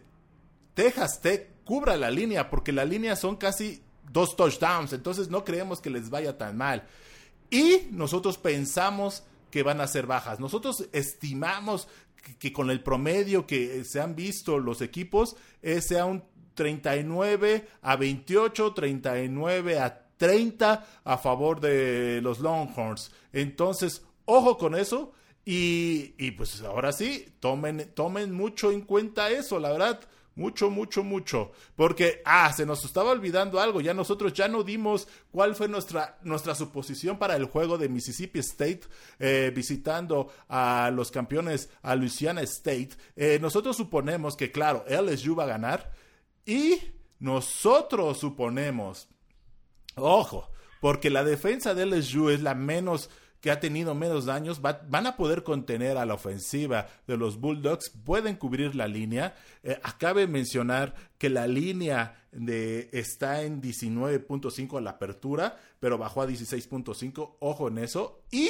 Texas 0.73 1.19
Tech 1.19 1.49
cubra 1.65 1.97
la 1.97 2.09
línea, 2.09 2.49
porque 2.49 2.71
la 2.71 2.85
línea 2.85 3.17
son 3.17 3.35
casi 3.35 3.83
dos 4.09 4.37
touchdowns. 4.37 4.93
Entonces 4.93 5.29
no 5.29 5.43
creemos 5.43 5.81
que 5.81 5.89
les 5.89 6.09
vaya 6.09 6.37
tan 6.37 6.55
mal. 6.55 6.87
Y 7.49 7.89
nosotros 7.91 8.37
pensamos 8.37 9.23
que 9.51 9.63
van 9.63 9.81
a 9.81 9.87
ser 9.87 10.07
bajas. 10.07 10.39
Nosotros 10.39 10.87
estimamos 10.93 11.89
que, 12.39 12.53
con 12.53 12.71
el 12.71 12.81
promedio 12.81 13.45
que 13.45 13.83
se 13.83 13.99
han 13.99 14.15
visto 14.15 14.59
los 14.59 14.81
equipos, 14.81 15.35
eh, 15.61 15.81
sea 15.81 16.05
un 16.05 16.23
39 16.53 17.67
a 17.81 17.95
28, 17.97 18.73
39 18.73 19.79
a 19.79 20.00
30 20.21 20.85
a 21.03 21.17
favor 21.17 21.59
de 21.59 22.21
los 22.21 22.39
Longhorns. 22.39 23.11
Entonces, 23.33 24.05
ojo 24.25 24.55
con 24.55 24.75
eso. 24.75 25.13
Y, 25.43 26.13
y, 26.19 26.29
pues 26.29 26.61
ahora 26.61 26.91
sí, 26.91 27.25
tomen, 27.39 27.91
tomen 27.95 28.31
mucho 28.31 28.71
en 28.71 28.81
cuenta 28.81 29.31
eso, 29.31 29.59
la 29.59 29.71
verdad. 29.71 29.99
Mucho, 30.35 30.69
mucho, 30.69 31.03
mucho. 31.03 31.53
Porque, 31.75 32.21
ah, 32.23 32.53
se 32.53 32.67
nos 32.67 32.85
estaba 32.85 33.09
olvidando 33.09 33.59
algo. 33.59 33.81
Ya 33.81 33.95
nosotros 33.95 34.31
ya 34.33 34.47
no 34.47 34.63
dimos 34.63 35.07
cuál 35.31 35.55
fue 35.55 35.67
nuestra, 35.67 36.19
nuestra 36.21 36.53
suposición 36.53 37.17
para 37.17 37.35
el 37.35 37.45
juego 37.45 37.79
de 37.79 37.89
Mississippi 37.89 38.37
State 38.41 38.81
eh, 39.17 39.51
visitando 39.55 40.31
a 40.49 40.91
los 40.93 41.09
campeones, 41.09 41.71
a 41.81 41.95
Louisiana 41.95 42.41
State. 42.41 42.91
Eh, 43.15 43.39
nosotros 43.41 43.75
suponemos 43.75 44.35
que, 44.35 44.51
claro, 44.51 44.85
LSU 44.87 45.35
va 45.35 45.45
a 45.45 45.47
ganar. 45.47 45.91
Y 46.45 46.79
nosotros 47.17 48.19
suponemos 48.19 49.09
Ojo, 49.95 50.49
porque 50.79 51.09
la 51.09 51.23
defensa 51.23 51.73
de 51.73 51.85
LSU 51.85 52.29
es 52.29 52.41
la 52.41 52.55
menos 52.55 53.09
que 53.41 53.49
ha 53.49 53.59
tenido 53.59 53.95
menos 53.95 54.25
daños, 54.25 54.61
van 54.61 55.07
a 55.07 55.17
poder 55.17 55.43
contener 55.43 55.97
a 55.97 56.05
la 56.05 56.13
ofensiva 56.13 56.87
de 57.07 57.17
los 57.17 57.39
Bulldogs, 57.39 57.89
pueden 57.89 58.35
cubrir 58.35 58.75
la 58.75 58.87
línea. 58.87 59.35
Eh, 59.63 59.79
acabe 59.81 60.27
mencionar 60.27 60.93
que 61.17 61.31
la 61.31 61.47
línea 61.47 62.23
de, 62.31 62.89
está 62.93 63.41
en 63.41 63.59
19.5 63.59 64.77
a 64.77 64.81
la 64.81 64.91
apertura, 64.91 65.57
pero 65.79 65.97
bajó 65.97 66.21
a 66.21 66.27
16.5, 66.27 67.37
ojo 67.39 67.67
en 67.67 67.79
eso. 67.79 68.21
Y 68.29 68.47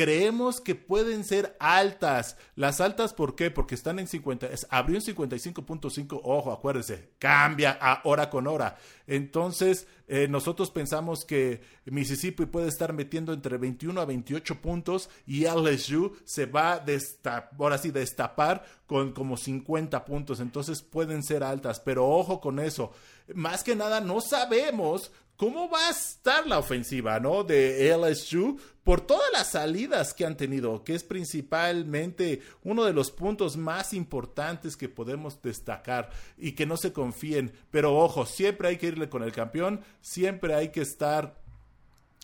creemos 0.00 0.62
que 0.62 0.74
pueden 0.74 1.24
ser 1.24 1.58
altas. 1.60 2.38
Las 2.56 2.80
altas, 2.80 3.12
¿por 3.12 3.34
qué? 3.34 3.50
Porque 3.50 3.74
están 3.74 3.98
en 3.98 4.06
50, 4.06 4.48
abrió 4.70 4.96
en 4.96 5.02
55.5, 5.02 6.22
ojo, 6.24 6.52
acuérdense, 6.52 7.10
cambia 7.18 7.76
a 7.78 8.00
hora 8.04 8.30
con 8.30 8.46
hora. 8.46 8.78
Entonces, 9.06 9.86
eh, 10.08 10.26
nosotros 10.26 10.70
pensamos 10.70 11.26
que 11.26 11.60
Mississippi 11.84 12.46
puede 12.46 12.68
estar 12.68 12.94
metiendo 12.94 13.34
entre 13.34 13.58
21 13.58 14.00
a 14.00 14.06
28 14.06 14.62
puntos 14.62 15.10
y 15.26 15.44
LSU 15.44 16.16
se 16.24 16.46
va 16.46 16.72
a 16.72 16.78
destapar, 16.78 17.50
ahora 17.58 17.76
sí, 17.76 17.90
destapar 17.90 18.64
con 18.86 19.12
como 19.12 19.36
50 19.36 20.02
puntos. 20.06 20.40
Entonces, 20.40 20.80
pueden 20.80 21.22
ser 21.22 21.44
altas, 21.44 21.78
pero 21.78 22.08
ojo 22.08 22.40
con 22.40 22.58
eso. 22.58 22.90
Más 23.34 23.62
que 23.62 23.76
nada, 23.76 24.00
no 24.00 24.22
sabemos 24.22 25.12
cómo 25.40 25.70
va 25.70 25.88
a 25.88 25.92
estar 25.92 26.46
la 26.46 26.58
ofensiva, 26.58 27.18
¿no? 27.18 27.44
De 27.44 27.96
LSU 27.96 28.60
por 28.84 29.00
todas 29.00 29.32
las 29.32 29.52
salidas 29.52 30.12
que 30.12 30.26
han 30.26 30.36
tenido, 30.36 30.84
que 30.84 30.94
es 30.94 31.02
principalmente 31.02 32.42
uno 32.62 32.84
de 32.84 32.92
los 32.92 33.10
puntos 33.10 33.56
más 33.56 33.94
importantes 33.94 34.76
que 34.76 34.90
podemos 34.90 35.40
destacar 35.40 36.10
y 36.36 36.52
que 36.52 36.66
no 36.66 36.76
se 36.76 36.92
confíen. 36.92 37.54
Pero 37.70 37.96
ojo, 37.96 38.26
siempre 38.26 38.68
hay 38.68 38.76
que 38.76 38.88
irle 38.88 39.08
con 39.08 39.22
el 39.22 39.32
campeón, 39.32 39.80
siempre 40.02 40.52
hay 40.52 40.72
que 40.72 40.82
estar 40.82 41.40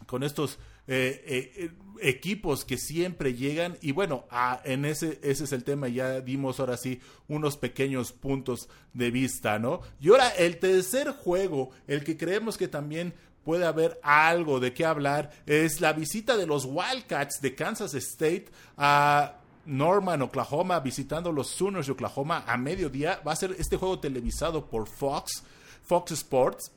con 0.04 0.22
estos 0.22 0.58
eh, 0.88 1.22
eh, 1.26 1.70
equipos 2.00 2.64
que 2.64 2.78
siempre 2.78 3.34
llegan 3.34 3.78
y 3.80 3.92
bueno, 3.92 4.26
en 4.64 4.84
ese, 4.84 5.18
ese 5.22 5.44
es 5.44 5.52
el 5.52 5.64
tema, 5.64 5.88
ya 5.88 6.20
dimos 6.20 6.60
ahora 6.60 6.76
sí 6.76 7.00
unos 7.28 7.56
pequeños 7.56 8.12
puntos 8.12 8.68
de 8.92 9.10
vista, 9.10 9.58
¿no? 9.58 9.80
Y 10.00 10.10
ahora 10.10 10.28
el 10.30 10.58
tercer 10.58 11.10
juego, 11.10 11.70
el 11.86 12.04
que 12.04 12.16
creemos 12.16 12.56
que 12.56 12.68
también 12.68 13.14
puede 13.44 13.64
haber 13.64 14.00
algo 14.02 14.60
de 14.60 14.74
qué 14.74 14.84
hablar, 14.84 15.30
es 15.46 15.80
la 15.80 15.92
visita 15.92 16.36
de 16.36 16.46
los 16.46 16.64
Wildcats 16.64 17.40
de 17.40 17.54
Kansas 17.54 17.94
State 17.94 18.46
a 18.76 19.36
Norman, 19.66 20.22
Oklahoma, 20.22 20.80
visitando 20.80 21.32
los 21.32 21.48
Sooners 21.48 21.86
de 21.86 21.92
Oklahoma 21.92 22.44
a 22.46 22.56
mediodía. 22.56 23.20
Va 23.26 23.32
a 23.32 23.36
ser 23.36 23.54
este 23.58 23.76
juego 23.76 23.98
televisado 23.98 24.66
por 24.66 24.88
Fox, 24.88 25.42
Fox 25.82 26.12
Sports. 26.12 26.72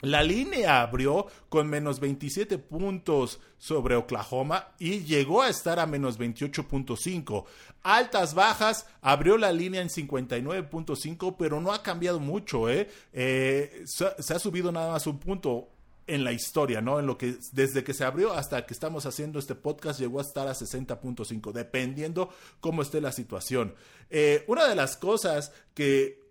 La 0.00 0.22
línea 0.22 0.82
abrió 0.82 1.26
con 1.48 1.68
menos 1.68 2.00
27 2.00 2.58
puntos 2.58 3.40
sobre 3.58 3.96
Oklahoma 3.96 4.68
y 4.78 5.00
llegó 5.00 5.42
a 5.42 5.48
estar 5.48 5.78
a 5.78 5.86
menos 5.86 6.18
28.5. 6.18 7.44
Altas, 7.82 8.34
bajas, 8.34 8.86
abrió 9.00 9.38
la 9.38 9.52
línea 9.52 9.80
en 9.80 9.88
59.5, 9.88 11.36
pero 11.38 11.60
no 11.60 11.72
ha 11.72 11.82
cambiado 11.82 12.20
mucho. 12.20 12.68
¿eh? 12.68 12.88
Eh, 13.12 13.84
se 13.86 14.34
ha 14.34 14.38
subido 14.38 14.70
nada 14.70 14.92
más 14.92 15.06
un 15.06 15.18
punto 15.18 15.70
en 16.06 16.24
la 16.24 16.32
historia, 16.32 16.80
¿no? 16.80 17.00
En 17.00 17.06
lo 17.06 17.18
que 17.18 17.36
desde 17.52 17.82
que 17.82 17.94
se 17.94 18.04
abrió 18.04 18.32
hasta 18.32 18.64
que 18.64 18.74
estamos 18.74 19.06
haciendo 19.06 19.38
este 19.38 19.54
podcast 19.54 19.98
llegó 19.98 20.20
a 20.20 20.22
estar 20.22 20.46
a 20.46 20.52
60.5, 20.52 21.52
dependiendo 21.52 22.30
cómo 22.60 22.82
esté 22.82 23.00
la 23.00 23.12
situación. 23.12 23.74
Eh, 24.10 24.44
una 24.46 24.68
de 24.68 24.76
las 24.76 24.96
cosas 24.96 25.52
que 25.74 26.25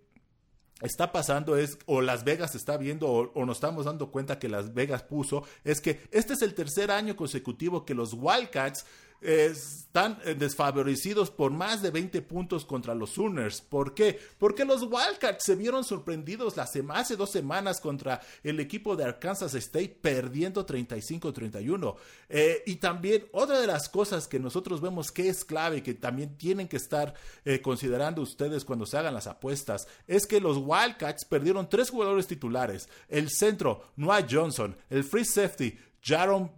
está 0.82 1.12
pasando 1.12 1.58
es, 1.58 1.77
o 1.86 2.01
Las 2.01 2.24
Vegas 2.24 2.55
está 2.55 2.77
viendo, 2.77 3.08
o, 3.08 3.32
o, 3.34 3.46
nos 3.46 3.58
estamos 3.58 3.86
dando 3.86 4.12
cuenta 4.12 4.39
que 4.39 4.50
Las 4.50 4.74
Vegas 4.74 5.03
puso, 5.03 5.44
es 5.63 5.82
que 5.82 6.01
este 6.12 6.34
es 6.34 6.41
el 6.41 6.53
tercer 6.53 6.91
año 6.91 7.15
consecutivo 7.15 7.86
que 7.86 7.94
los 7.94 8.13
Wildcats 8.13 8.86
están 9.22 10.19
eh, 10.25 10.36
desfavorecidos 10.36 11.31
por 11.31 11.51
más 11.51 11.81
de 11.81 11.91
20 11.91 12.22
puntos 12.22 12.65
contra 12.65 12.93
los 12.93 13.12
Sooners. 13.12 13.62
¿Por 13.62 13.93
qué? 13.93 14.19
Porque 14.38 14.65
los 14.65 14.84
Wildcats 14.84 15.43
se 15.43 15.55
vieron 15.55 15.84
sorprendidos 15.84 16.57
hace 16.57 17.15
dos 17.15 17.31
semanas 17.31 17.79
contra 17.79 18.22
el 18.43 18.60
equipo 18.60 18.95
de 18.95 19.05
Arkansas 19.05 19.53
State 19.55 19.98
perdiendo 20.01 20.65
35-31. 20.65 21.95
Eh, 22.29 22.63
y 22.65 22.75
también 22.75 23.25
otra 23.31 23.60
de 23.60 23.67
las 23.67 23.89
cosas 23.89 24.27
que 24.27 24.39
nosotros 24.39 24.81
vemos 24.81 25.12
que 25.12 25.29
es 25.29 25.45
clave 25.45 25.81
que 25.81 25.93
también 25.93 26.38
tienen 26.38 26.67
que 26.67 26.77
estar 26.77 27.13
eh, 27.43 27.62
considerando 27.62 28.22
ustedes 28.22 28.65
cuando 28.65 28.86
se 28.86 28.98
hagan 28.98 29.13
las 29.13 29.27
apuestas 29.27 29.88
es 30.07 30.25
que 30.25 30.41
los 30.41 30.57
Wildcats 30.57 31.25
perdieron 31.25 31.69
tres 31.69 31.89
jugadores 31.89 32.27
titulares. 32.27 32.89
El 33.10 33.29
centro, 33.29 33.91
Noah 33.95 34.25
Johnson, 34.29 34.75
el 34.89 35.03
free 35.03 35.25
safety, 35.25 35.77
Jaron 36.05 36.51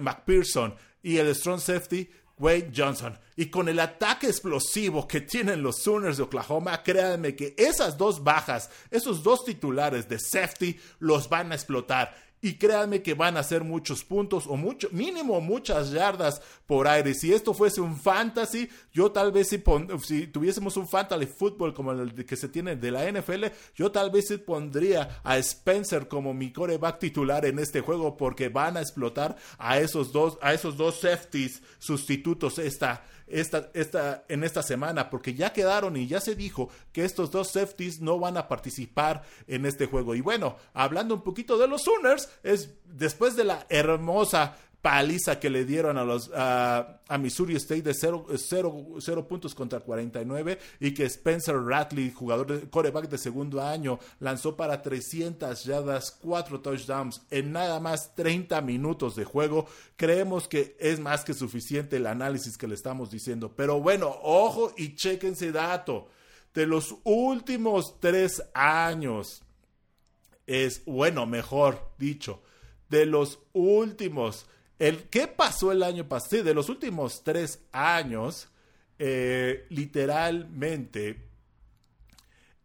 McPherson, 0.00 0.74
y 1.02 1.16
el 1.16 1.34
strong 1.34 1.60
safety 1.60 2.10
Wade 2.40 2.72
Johnson. 2.74 3.18
Y 3.36 3.46
con 3.46 3.68
el 3.68 3.78
ataque 3.78 4.26
explosivo 4.26 5.06
que 5.06 5.20
tienen 5.20 5.62
los 5.62 5.82
Sooners 5.82 6.16
de 6.16 6.24
Oklahoma, 6.24 6.82
créanme 6.82 7.36
que 7.36 7.54
esas 7.56 7.96
dos 7.96 8.24
bajas, 8.24 8.70
esos 8.90 9.22
dos 9.22 9.44
titulares 9.44 10.08
de 10.08 10.18
safety, 10.18 10.80
los 10.98 11.28
van 11.28 11.52
a 11.52 11.54
explotar 11.54 12.14
y 12.42 12.54
créanme 12.54 13.02
que 13.02 13.14
van 13.14 13.36
a 13.36 13.40
hacer 13.40 13.64
muchos 13.64 14.04
puntos 14.04 14.46
o 14.46 14.56
mucho, 14.56 14.88
mínimo 14.92 15.40
muchas 15.40 15.90
yardas 15.90 16.40
por 16.66 16.88
aire. 16.88 17.14
Si 17.14 17.32
esto 17.32 17.52
fuese 17.52 17.80
un 17.80 17.96
fantasy, 17.96 18.68
yo 18.92 19.12
tal 19.12 19.32
vez 19.32 19.48
si, 19.48 19.62
si 20.02 20.26
tuviésemos 20.26 20.76
un 20.76 20.88
fantasy 20.88 21.26
fútbol 21.26 21.74
como 21.74 21.92
el 21.92 22.14
que 22.24 22.36
se 22.36 22.48
tiene 22.48 22.76
de 22.76 22.90
la 22.90 23.10
NFL, 23.10 23.46
yo 23.74 23.90
tal 23.90 24.10
vez 24.10 24.30
pondría 24.38 25.20
a 25.24 25.38
Spencer 25.38 26.08
como 26.08 26.32
mi 26.34 26.52
coreback 26.52 26.98
titular 26.98 27.44
en 27.44 27.58
este 27.58 27.80
juego 27.80 28.16
porque 28.16 28.48
van 28.48 28.76
a 28.76 28.80
explotar 28.80 29.36
a 29.58 29.78
esos 29.78 30.12
dos, 30.12 30.38
a 30.40 30.54
esos 30.54 30.76
dos 30.76 31.00
safeties 31.00 31.62
sustitutos 31.78 32.58
esta, 32.58 33.04
esta, 33.30 33.70
esta, 33.74 34.24
en 34.28 34.44
esta 34.44 34.62
semana, 34.62 35.10
porque 35.10 35.34
ya 35.34 35.52
quedaron 35.52 35.96
y 35.96 36.06
ya 36.06 36.20
se 36.20 36.34
dijo 36.34 36.68
que 36.92 37.04
estos 37.04 37.30
dos 37.30 37.50
safeties 37.50 38.00
no 38.00 38.18
van 38.18 38.36
a 38.36 38.48
participar 38.48 39.22
en 39.46 39.66
este 39.66 39.86
juego. 39.86 40.14
Y 40.14 40.20
bueno, 40.20 40.56
hablando 40.74 41.14
un 41.14 41.22
poquito 41.22 41.58
de 41.58 41.68
los 41.68 41.82
Sooners, 41.82 42.28
es 42.42 42.70
después 42.84 43.36
de 43.36 43.44
la 43.44 43.66
hermosa 43.68 44.56
paliza 44.82 45.38
que 45.38 45.50
le 45.50 45.64
dieron 45.64 45.98
a 45.98 46.04
los 46.04 46.30
a, 46.34 47.00
Missouri 47.18 47.56
State 47.56 47.82
de 47.82 47.94
0 47.94 49.28
puntos 49.28 49.54
contra 49.54 49.80
49 49.80 50.58
y 50.78 50.94
que 50.94 51.04
Spencer 51.04 51.56
Ratley, 51.56 52.12
jugador 52.12 52.46
de 52.46 52.70
coreback 52.70 53.08
de 53.08 53.18
segundo 53.18 53.60
año, 53.60 53.98
lanzó 54.20 54.56
para 54.56 54.80
300 54.80 55.64
yardas, 55.64 56.10
4 56.22 56.60
touchdowns 56.60 57.22
en 57.30 57.52
nada 57.52 57.80
más 57.80 58.14
30 58.14 58.60
minutos 58.62 59.16
de 59.16 59.24
juego. 59.24 59.66
Creemos 59.96 60.48
que 60.48 60.76
es 60.78 61.00
más 61.00 61.24
que 61.24 61.34
suficiente 61.34 61.96
el 61.96 62.06
análisis 62.06 62.56
que 62.56 62.68
le 62.68 62.74
estamos 62.74 63.10
diciendo. 63.10 63.52
Pero 63.54 63.80
bueno, 63.80 64.16
ojo 64.22 64.72
y 64.76 64.94
chequense 64.94 65.52
dato. 65.52 66.08
De 66.54 66.66
los 66.66 66.96
últimos 67.04 68.00
tres 68.00 68.42
años, 68.54 69.42
es 70.46 70.84
bueno, 70.84 71.26
mejor 71.26 71.92
dicho, 71.96 72.42
de 72.88 73.06
los 73.06 73.38
últimos 73.52 74.46
el, 74.80 75.08
¿Qué 75.10 75.28
pasó 75.28 75.70
el 75.70 75.82
año 75.82 76.08
pasado? 76.08 76.42
de 76.42 76.54
los 76.54 76.70
últimos 76.70 77.22
tres 77.22 77.60
años, 77.70 78.48
eh, 78.98 79.66
literalmente, 79.68 81.28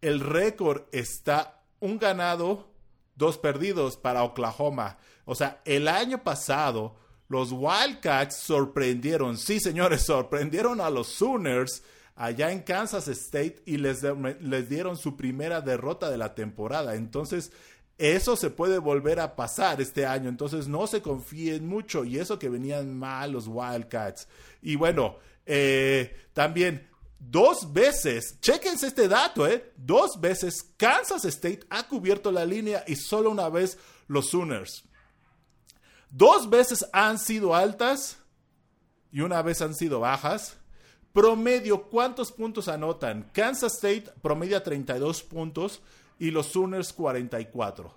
el 0.02 0.22
récord 0.22 0.84
está 0.94 1.62
un 1.82 2.00
ganado, 2.00 2.72
dos 3.16 3.38
perdidos 3.38 3.98
para 3.98 4.24
Oklahoma. 4.24 4.98
O 5.26 5.36
sea, 5.36 5.62
el 5.66 5.90
año 5.90 6.24
pasado, 6.24 6.96
los 7.28 7.52
Wildcats 7.52 8.38
sorprendieron, 8.38 9.38
sí 9.38 9.60
señores, 9.60 10.04
sorprendieron 10.06 10.80
a 10.80 10.90
los 10.90 11.08
Sooners 11.08 11.84
allá 12.16 12.52
en 12.52 12.62
Kansas 12.62 13.10
State 13.10 13.62
y 13.66 13.76
les, 13.76 14.04
les 14.40 14.70
dieron 14.70 14.96
su 14.96 15.18
primera 15.18 15.60
derrota 15.60 16.10
de 16.10 16.18
la 16.18 16.34
temporada. 16.34 16.96
Entonces, 16.96 17.52
eso 17.98 18.36
se 18.36 18.50
puede 18.50 18.78
volver 18.78 19.20
a 19.20 19.36
pasar 19.36 19.80
este 19.80 20.06
año, 20.06 20.28
entonces 20.28 20.68
no 20.68 20.86
se 20.88 21.02
confíen 21.02 21.68
mucho 21.68 22.04
y 22.04 22.18
eso 22.18 22.38
que 22.38 22.50
venían 22.50 22.98
mal 22.98 23.32
los 23.32 23.48
Wildcats. 23.48 24.28
Y 24.62 24.76
bueno, 24.76 25.18
eh, 25.46 26.16
también 26.34 26.90
dos 27.20 27.72
veces, 27.72 28.40
chequense 28.42 28.88
este 28.88 29.08
dato, 29.08 29.48
eh, 29.48 29.72
dos 29.78 30.20
veces 30.20 30.62
Kansas 30.76 31.24
State 31.24 31.62
ha 31.70 31.88
cubierto 31.88 32.32
la 32.32 32.46
línea 32.46 32.84
y 32.86 32.96
solo 32.98 33.30
una 33.30 33.48
vez 33.48 33.78
los 34.08 34.30
Sooners. 34.30 34.84
Dos 36.10 36.50
veces 36.50 36.86
han 36.92 37.18
sido 37.18 37.56
altas 37.56 38.18
y 39.12 39.22
una 39.22 39.42
vez 39.42 39.62
han 39.62 39.74
sido 39.74 40.02
bajas. 40.02 40.58
Promedio, 41.14 41.84
¿cuántos 41.84 42.34
puntos 42.34 42.68
anotan? 42.68 43.30
Kansas 43.32 43.76
State 43.76 44.12
promedia 44.22 44.64
32 44.64 45.24
puntos 45.24 45.82
y 46.20 46.32
los 46.32 46.48
Sooners 46.48 46.94
44. 46.94 47.94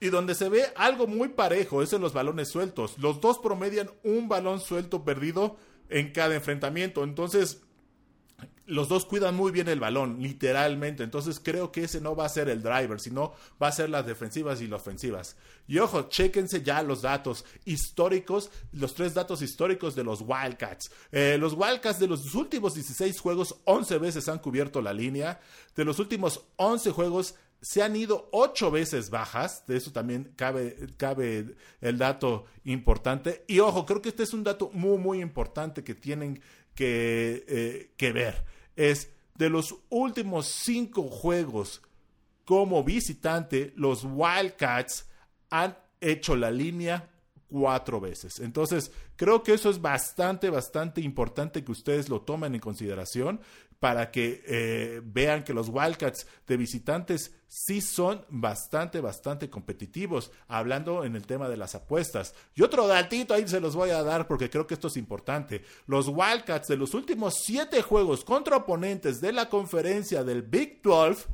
Y 0.00 0.08
donde 0.08 0.34
se 0.34 0.48
ve 0.48 0.64
algo 0.76 1.06
muy 1.06 1.28
parejo 1.28 1.82
es 1.82 1.92
en 1.92 2.02
los 2.02 2.12
balones 2.12 2.48
sueltos. 2.48 2.98
Los 2.98 3.20
dos 3.20 3.38
promedian 3.38 3.90
un 4.02 4.28
balón 4.28 4.60
suelto 4.60 5.04
perdido 5.04 5.56
en 5.88 6.12
cada 6.12 6.34
enfrentamiento. 6.34 7.04
Entonces, 7.04 7.62
los 8.66 8.88
dos 8.88 9.04
cuidan 9.04 9.34
muy 9.34 9.52
bien 9.52 9.68
el 9.68 9.80
balón, 9.80 10.22
literalmente. 10.22 11.02
Entonces 11.02 11.40
creo 11.42 11.70
que 11.70 11.84
ese 11.84 12.00
no 12.00 12.16
va 12.16 12.26
a 12.26 12.30
ser 12.30 12.48
el 12.48 12.62
driver, 12.62 13.00
sino 13.00 13.32
va 13.62 13.68
a 13.68 13.72
ser 13.72 13.90
las 13.90 14.06
defensivas 14.06 14.60
y 14.60 14.66
las 14.66 14.80
ofensivas. 14.80 15.36
Y 15.66 15.78
ojo, 15.78 16.08
chéquense 16.08 16.62
ya 16.62 16.82
los 16.82 17.02
datos 17.02 17.44
históricos, 17.64 18.50
los 18.72 18.94
tres 18.94 19.14
datos 19.14 19.42
históricos 19.42 19.94
de 19.94 20.04
los 20.04 20.22
Wildcats. 20.22 20.90
Eh, 21.12 21.36
los 21.38 21.54
Wildcats 21.54 21.98
de 21.98 22.06
los 22.06 22.34
últimos 22.34 22.74
16 22.74 23.20
juegos, 23.20 23.56
11 23.64 23.98
veces 23.98 24.28
han 24.28 24.38
cubierto 24.38 24.80
la 24.80 24.92
línea. 24.92 25.40
De 25.74 25.84
los 25.84 25.98
últimos 25.98 26.44
11 26.56 26.90
juegos, 26.90 27.34
se 27.64 27.82
han 27.82 27.96
ido 27.96 28.28
ocho 28.30 28.70
veces 28.70 29.08
bajas, 29.08 29.66
de 29.66 29.78
eso 29.78 29.90
también 29.90 30.34
cabe, 30.36 30.76
cabe 30.98 31.56
el 31.80 31.96
dato 31.96 32.44
importante. 32.64 33.42
Y 33.48 33.60
ojo, 33.60 33.86
creo 33.86 34.02
que 34.02 34.10
este 34.10 34.22
es 34.22 34.34
un 34.34 34.44
dato 34.44 34.70
muy, 34.74 34.98
muy 34.98 35.22
importante 35.22 35.82
que 35.82 35.94
tienen 35.94 36.42
que, 36.74 37.44
eh, 37.48 37.90
que 37.96 38.12
ver. 38.12 38.53
Es 38.76 39.10
de 39.36 39.50
los 39.50 39.74
últimos 39.88 40.46
cinco 40.46 41.02
juegos 41.04 41.82
como 42.44 42.84
visitante, 42.84 43.72
los 43.76 44.04
Wildcats 44.04 45.08
han 45.50 45.76
hecho 46.00 46.36
la 46.36 46.50
línea 46.50 47.10
cuatro 47.48 48.00
veces. 48.00 48.40
Entonces, 48.40 48.92
creo 49.16 49.42
que 49.42 49.54
eso 49.54 49.70
es 49.70 49.80
bastante, 49.80 50.50
bastante 50.50 51.00
importante 51.00 51.64
que 51.64 51.72
ustedes 51.72 52.08
lo 52.08 52.22
tomen 52.22 52.54
en 52.54 52.60
consideración 52.60 53.40
para 53.80 54.10
que 54.10 54.42
eh, 54.46 55.02
vean 55.04 55.44
que 55.44 55.52
los 55.52 55.68
Wildcats 55.68 56.26
de 56.46 56.56
visitantes 56.56 57.34
sí 57.48 57.82
son 57.82 58.24
bastante, 58.30 59.00
bastante 59.00 59.50
competitivos, 59.50 60.32
hablando 60.48 61.04
en 61.04 61.16
el 61.16 61.26
tema 61.26 61.50
de 61.50 61.58
las 61.58 61.74
apuestas. 61.74 62.34
Y 62.54 62.62
otro 62.62 62.86
datito 62.86 63.34
ahí 63.34 63.46
se 63.46 63.60
los 63.60 63.76
voy 63.76 63.90
a 63.90 64.02
dar 64.02 64.26
porque 64.26 64.48
creo 64.48 64.66
que 64.66 64.72
esto 64.72 64.88
es 64.88 64.96
importante. 64.96 65.64
Los 65.86 66.08
Wildcats 66.08 66.68
de 66.68 66.78
los 66.78 66.94
últimos 66.94 67.34
siete 67.44 67.82
juegos 67.82 68.24
contra 68.24 68.56
oponentes 68.56 69.20
de 69.20 69.32
la 69.32 69.50
conferencia 69.50 70.24
del 70.24 70.42
Big 70.42 70.80
12 70.82 71.26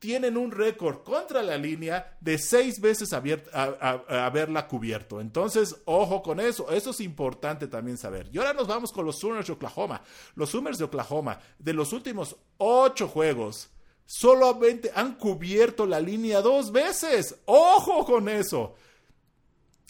tienen 0.00 0.38
un 0.38 0.50
récord 0.50 1.04
contra 1.04 1.42
la 1.42 1.56
línea 1.58 2.16
de 2.20 2.38
seis 2.38 2.80
veces 2.80 3.12
haberla 3.12 4.66
cubierto. 4.66 5.20
Entonces, 5.20 5.76
ojo 5.84 6.22
con 6.22 6.40
eso. 6.40 6.70
Eso 6.70 6.90
es 6.90 7.00
importante 7.00 7.68
también 7.68 7.98
saber. 7.98 8.28
Y 8.32 8.38
ahora 8.38 8.54
nos 8.54 8.66
vamos 8.66 8.90
con 8.90 9.04
los 9.04 9.18
Sooners 9.18 9.46
de 9.46 9.52
Oklahoma. 9.52 10.02
Los 10.34 10.50
Sooners 10.50 10.78
de 10.78 10.84
Oklahoma, 10.84 11.38
de 11.58 11.74
los 11.74 11.92
últimos 11.92 12.34
ocho 12.56 13.08
juegos, 13.08 13.68
solamente 14.06 14.90
han 14.94 15.16
cubierto 15.16 15.84
la 15.84 16.00
línea 16.00 16.40
dos 16.40 16.72
veces. 16.72 17.36
Ojo 17.44 18.06
con 18.06 18.28
eso. 18.30 18.74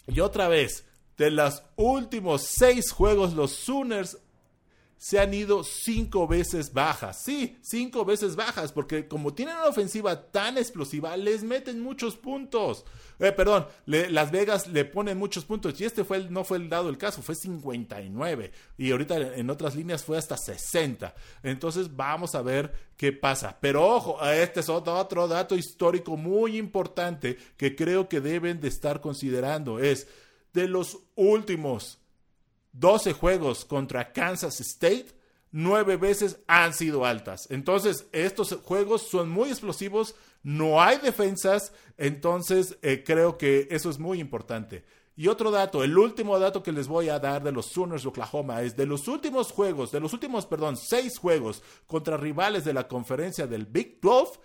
Y 0.07 0.19
otra 0.19 0.49
vez, 0.49 0.85
de 1.17 1.31
los 1.31 1.63
últimos 1.77 2.43
seis 2.43 2.91
juegos, 2.91 3.33
los 3.33 3.51
Sooners 3.51 4.17
se 5.01 5.17
han 5.17 5.33
ido 5.33 5.63
cinco 5.63 6.27
veces 6.27 6.73
bajas. 6.73 7.23
Sí, 7.23 7.57
cinco 7.61 8.05
veces 8.05 8.35
bajas, 8.35 8.71
porque 8.71 9.07
como 9.07 9.33
tienen 9.33 9.55
una 9.55 9.65
ofensiva 9.65 10.29
tan 10.29 10.59
explosiva, 10.59 11.17
les 11.17 11.43
meten 11.43 11.81
muchos 11.81 12.15
puntos. 12.15 12.85
Eh, 13.17 13.31
perdón, 13.31 13.65
Las 13.87 14.29
Vegas 14.29 14.67
le 14.67 14.85
ponen 14.85 15.17
muchos 15.17 15.43
puntos 15.43 15.81
y 15.81 15.85
este 15.85 16.03
fue 16.03 16.29
no 16.29 16.43
fue 16.43 16.59
el 16.59 16.69
dado 16.69 16.87
el 16.87 16.99
caso, 16.99 17.23
fue 17.23 17.33
59 17.33 18.51
y 18.77 18.91
ahorita 18.91 19.17
en 19.37 19.49
otras 19.49 19.75
líneas 19.75 20.03
fue 20.03 20.19
hasta 20.19 20.37
60. 20.37 21.15
Entonces 21.41 21.95
vamos 21.95 22.35
a 22.35 22.43
ver 22.43 22.71
qué 22.95 23.11
pasa. 23.11 23.57
Pero 23.59 23.83
ojo, 23.87 24.23
este 24.23 24.59
es 24.59 24.69
otro, 24.69 24.93
otro 24.99 25.27
dato 25.27 25.55
histórico 25.55 26.15
muy 26.15 26.57
importante 26.57 27.39
que 27.57 27.75
creo 27.75 28.07
que 28.07 28.21
deben 28.21 28.61
de 28.61 28.67
estar 28.67 29.01
considerando. 29.01 29.79
Es 29.79 30.07
de 30.53 30.67
los 30.67 30.99
últimos 31.15 32.00
12 32.73 33.13
juegos 33.13 33.65
contra 33.65 34.11
Kansas 34.11 34.59
State, 34.61 35.07
9 35.51 35.97
veces 35.97 36.39
han 36.47 36.73
sido 36.73 37.05
altas. 37.05 37.47
Entonces, 37.49 38.07
estos 38.11 38.57
juegos 38.63 39.03
son 39.09 39.29
muy 39.29 39.49
explosivos, 39.49 40.15
no 40.43 40.81
hay 40.81 40.97
defensas, 40.97 41.73
entonces 41.97 42.77
eh, 42.81 43.03
creo 43.05 43.37
que 43.37 43.67
eso 43.71 43.89
es 43.89 43.99
muy 43.99 44.19
importante. 44.19 44.83
Y 45.15 45.27
otro 45.27 45.51
dato, 45.51 45.83
el 45.83 45.97
último 45.97 46.39
dato 46.39 46.63
que 46.63 46.71
les 46.71 46.87
voy 46.87 47.09
a 47.09 47.19
dar 47.19 47.43
de 47.43 47.51
los 47.51 47.67
Sooners 47.67 48.03
de 48.03 48.09
Oklahoma 48.09 48.61
es 48.61 48.77
de 48.77 48.85
los 48.85 49.07
últimos 49.07 49.51
juegos, 49.51 49.91
de 49.91 49.99
los 49.99 50.13
últimos, 50.13 50.45
perdón, 50.45 50.77
seis 50.77 51.17
juegos 51.17 51.61
contra 51.85 52.17
rivales 52.17 52.63
de 52.63 52.73
la 52.73 52.87
conferencia 52.87 53.45
del 53.45 53.65
Big 53.65 53.99
12, 54.01 54.39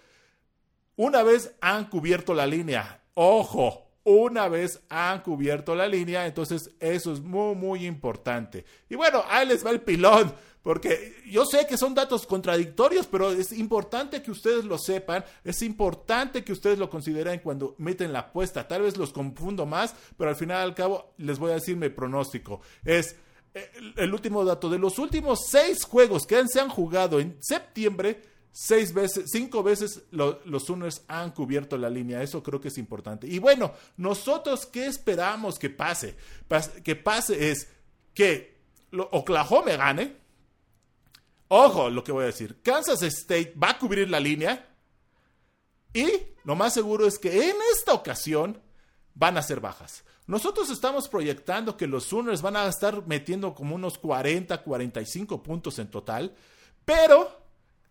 una 0.97 1.23
vez 1.23 1.55
han 1.61 1.89
cubierto 1.89 2.35
la 2.35 2.47
línea. 2.47 3.05
Ojo, 3.15 3.86
una 4.07 4.49
vez 4.49 4.81
han 4.89 5.21
cubierto 5.21 5.75
la 5.75 5.89
línea, 5.89 6.27
entonces 6.27 6.71
eso 6.79 7.13
es 7.13 7.21
muy, 7.21 7.57
muy 7.57 7.85
importante. 7.85 8.65
Y 8.89 8.95
bueno, 8.95 9.25
ahí 9.29 9.49
les 9.49 9.67
va 9.67 9.71
el 9.71 9.81
pilón, 9.81 10.33
porque 10.63 11.17
yo 11.27 11.45
sé 11.45 11.67
que 11.67 11.77
son 11.77 11.93
datos 11.93 12.25
contradictorios, 12.25 13.09
pero 13.09 13.33
es 13.33 13.51
importante 13.51 14.23
que 14.23 14.31
ustedes 14.31 14.65
lo 14.65 14.79
sepan, 14.79 15.25
es 15.43 15.61
importante 15.63 16.45
que 16.45 16.53
ustedes 16.53 16.79
lo 16.79 16.89
consideren 16.89 17.41
cuando 17.41 17.75
meten 17.79 18.13
la 18.13 18.21
apuesta. 18.21 18.69
Tal 18.69 18.83
vez 18.83 18.97
los 18.97 19.13
confundo 19.13 19.67
más, 19.67 19.93
pero 20.17 20.31
al 20.31 20.37
final 20.37 20.63
al 20.63 20.75
cabo 20.75 21.13
les 21.19 21.41
voy 21.41 21.51
a 21.51 21.55
decir 21.55 21.77
mi 21.77 21.89
pronóstico. 21.89 22.61
Es 22.85 23.17
eh, 23.55 23.73
el, 23.97 24.15
último 24.15 24.45
dato, 24.45 24.71
de 24.71 24.79
los 24.79 25.01
últimos 25.01 25.47
seis 25.49 25.83
juegos 25.83 26.29
que 26.29 26.47
se 26.47 26.61
han 26.61 26.69
jugado 26.69 27.19
en 27.19 27.39
septiembre, 27.41 28.23
seis 28.59 28.95
veces, 28.95 29.31
cinco 29.31 29.63
veces 29.63 30.05
los 30.11 30.65
Sooners 30.65 31.03
han 31.09 31.33
cubierto 31.33 31.77
la 31.77 31.91
línea. 31.91 32.23
Eso 32.23 32.43
creo 32.43 32.59
que 32.59 32.69
es 32.69 32.79
importante. 32.79 33.27
Y 33.27 33.39
bueno, 33.39 33.75
nosotros, 33.99 34.65
¿qué 34.65 34.87
esperamos 34.87 35.59
que 35.59 35.69
pase? 35.69 36.17
que 36.83 36.97
pase 36.97 37.51
es 37.51 37.69
que 38.15 38.57
Oklahoma 39.11 39.77
gane. 39.77 40.17
Ojo, 41.49 41.91
lo 41.91 42.03
que 42.03 42.13
voy 42.13 42.23
a 42.23 42.29
decir. 42.29 42.63
Kansas 42.63 43.03
State 43.03 43.53
va 43.63 43.73
a 43.73 43.79
cubrir 43.79 44.09
la 44.09 44.21
línea. 44.21 44.67
Y 45.93 46.11
lo 46.45 46.57
más 46.57 46.73
seguro 46.73 47.07
es 47.07 47.19
que 47.19 47.51
en 47.51 47.57
esta 47.75 47.93
ocasión 47.93 48.59
van 49.15 49.37
a 49.37 49.43
ser 49.43 49.61
bajas. 49.61 50.03
Nosotros 50.27 50.71
estamos 50.71 51.09
proyectando 51.09 51.77
que 51.77 51.87
los 51.87 52.05
Sooners 52.05 52.41
van 52.41 52.57
a 52.57 52.67
estar 52.67 53.07
metiendo 53.07 53.55
como 53.55 53.75
unos 53.75 53.99
40, 53.99 54.63
45 54.63 55.43
puntos 55.43 55.79
en 55.79 55.91
total. 55.91 56.35
Pero 56.87 57.46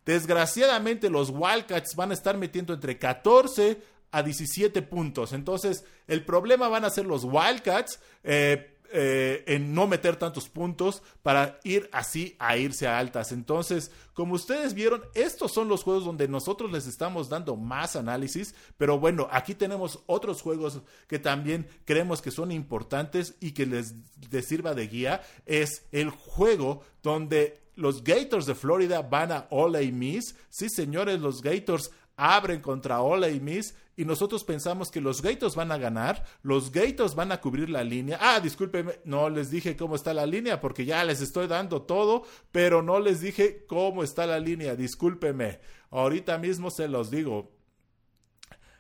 Desgraciadamente 0.06 1.10
los 1.10 1.30
Wildcats 1.30 1.96
van 1.96 2.12
a 2.12 2.14
estar 2.14 2.38
metiendo 2.38 2.74
entre 2.74 2.98
14 2.98 3.82
a 4.12 4.24
17 4.24 4.82
puntos. 4.84 5.34
Entonces 5.34 5.84
el 6.08 6.24
problema 6.24 6.68
van 6.68 6.86
a 6.86 6.90
ser 6.90 7.06
los 7.06 7.24
Wildcats. 7.24 8.00
Eh, 8.24 8.72
eh, 8.98 9.44
en 9.48 9.74
no 9.74 9.88
meter 9.88 10.16
tantos 10.16 10.48
puntos 10.48 11.02
para 11.24 11.60
ir 11.64 11.90
así 11.92 12.36
a 12.40 12.56
irse 12.56 12.88
a 12.88 13.00
altas. 13.00 13.32
Entonces, 13.32 13.92
como 14.14 14.36
ustedes 14.36 14.74
vieron, 14.74 15.04
estos 15.16 15.52
son 15.52 15.68
los 15.68 15.84
juegos 15.84 16.06
donde 16.06 16.28
nosotros 16.28 16.72
les 16.72 16.86
estamos 16.88 17.28
dando 17.28 17.58
más 17.58 17.96
análisis, 17.96 18.54
pero 18.78 19.00
bueno, 19.00 19.28
aquí 19.32 19.56
tenemos 19.56 20.04
otros 20.06 20.42
juegos 20.42 20.82
que 21.08 21.20
también 21.20 21.68
creemos 21.84 22.22
que 22.22 22.32
son 22.32 22.52
importantes 22.52 23.36
y 23.42 23.52
que 23.52 23.66
les, 23.66 23.96
les 24.32 24.48
sirva 24.48 24.76
de 24.76 24.88
guía. 24.88 25.22
Es 25.46 25.84
el 25.92 26.12
juego 26.12 26.82
donde 27.02 27.65
los 27.76 28.04
Gators 28.04 28.46
de 28.46 28.56
Florida 28.56 29.02
van 29.02 29.32
a 29.32 29.48
Ole 29.50 29.92
Miss. 29.92 30.36
Sí, 30.50 30.70
señores, 30.70 31.20
los 31.20 31.42
Gators 31.42 31.92
abren 32.18 32.62
contra 32.62 33.02
Ole 33.02 33.40
Miss 33.40 33.76
y 33.98 34.06
nosotros 34.06 34.44
pensamos 34.44 34.92
que 34.92 35.02
los 35.02 35.22
Gators 35.22 35.56
van 35.56 35.72
a 35.72 35.78
ganar, 35.78 36.26
los 36.44 36.72
Gators 36.72 37.16
van 37.16 37.32
a 37.32 37.40
cubrir 37.40 37.70
la 37.70 37.84
línea. 37.84 38.18
Ah, 38.22 38.40
discúlpenme, 38.40 39.00
no 39.06 39.30
les 39.30 39.52
dije 39.52 39.76
cómo 39.76 39.96
está 39.96 40.14
la 40.14 40.26
línea 40.26 40.60
porque 40.60 40.86
ya 40.86 41.04
les 41.04 41.22
estoy 41.22 41.48
dando 41.48 41.84
todo, 41.84 42.24
pero 42.52 42.82
no 42.82 43.00
les 43.00 43.22
dije 43.22 43.66
cómo 43.68 44.04
está 44.04 44.26
la 44.26 44.40
línea, 44.40 44.76
discúlpenme. 44.76 45.60
Ahorita 45.92 46.38
mismo 46.38 46.72
se 46.72 46.88
los 46.88 47.10
digo. 47.10 47.54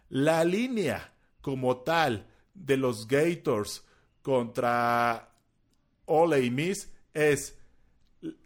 La 0.09 0.43
línea 0.43 1.13
como 1.41 1.77
tal 1.77 2.27
de 2.53 2.77
los 2.77 3.07
Gators 3.07 3.83
contra 4.21 5.31
Ole 6.05 6.49
Miss 6.51 6.91
es 7.13 7.57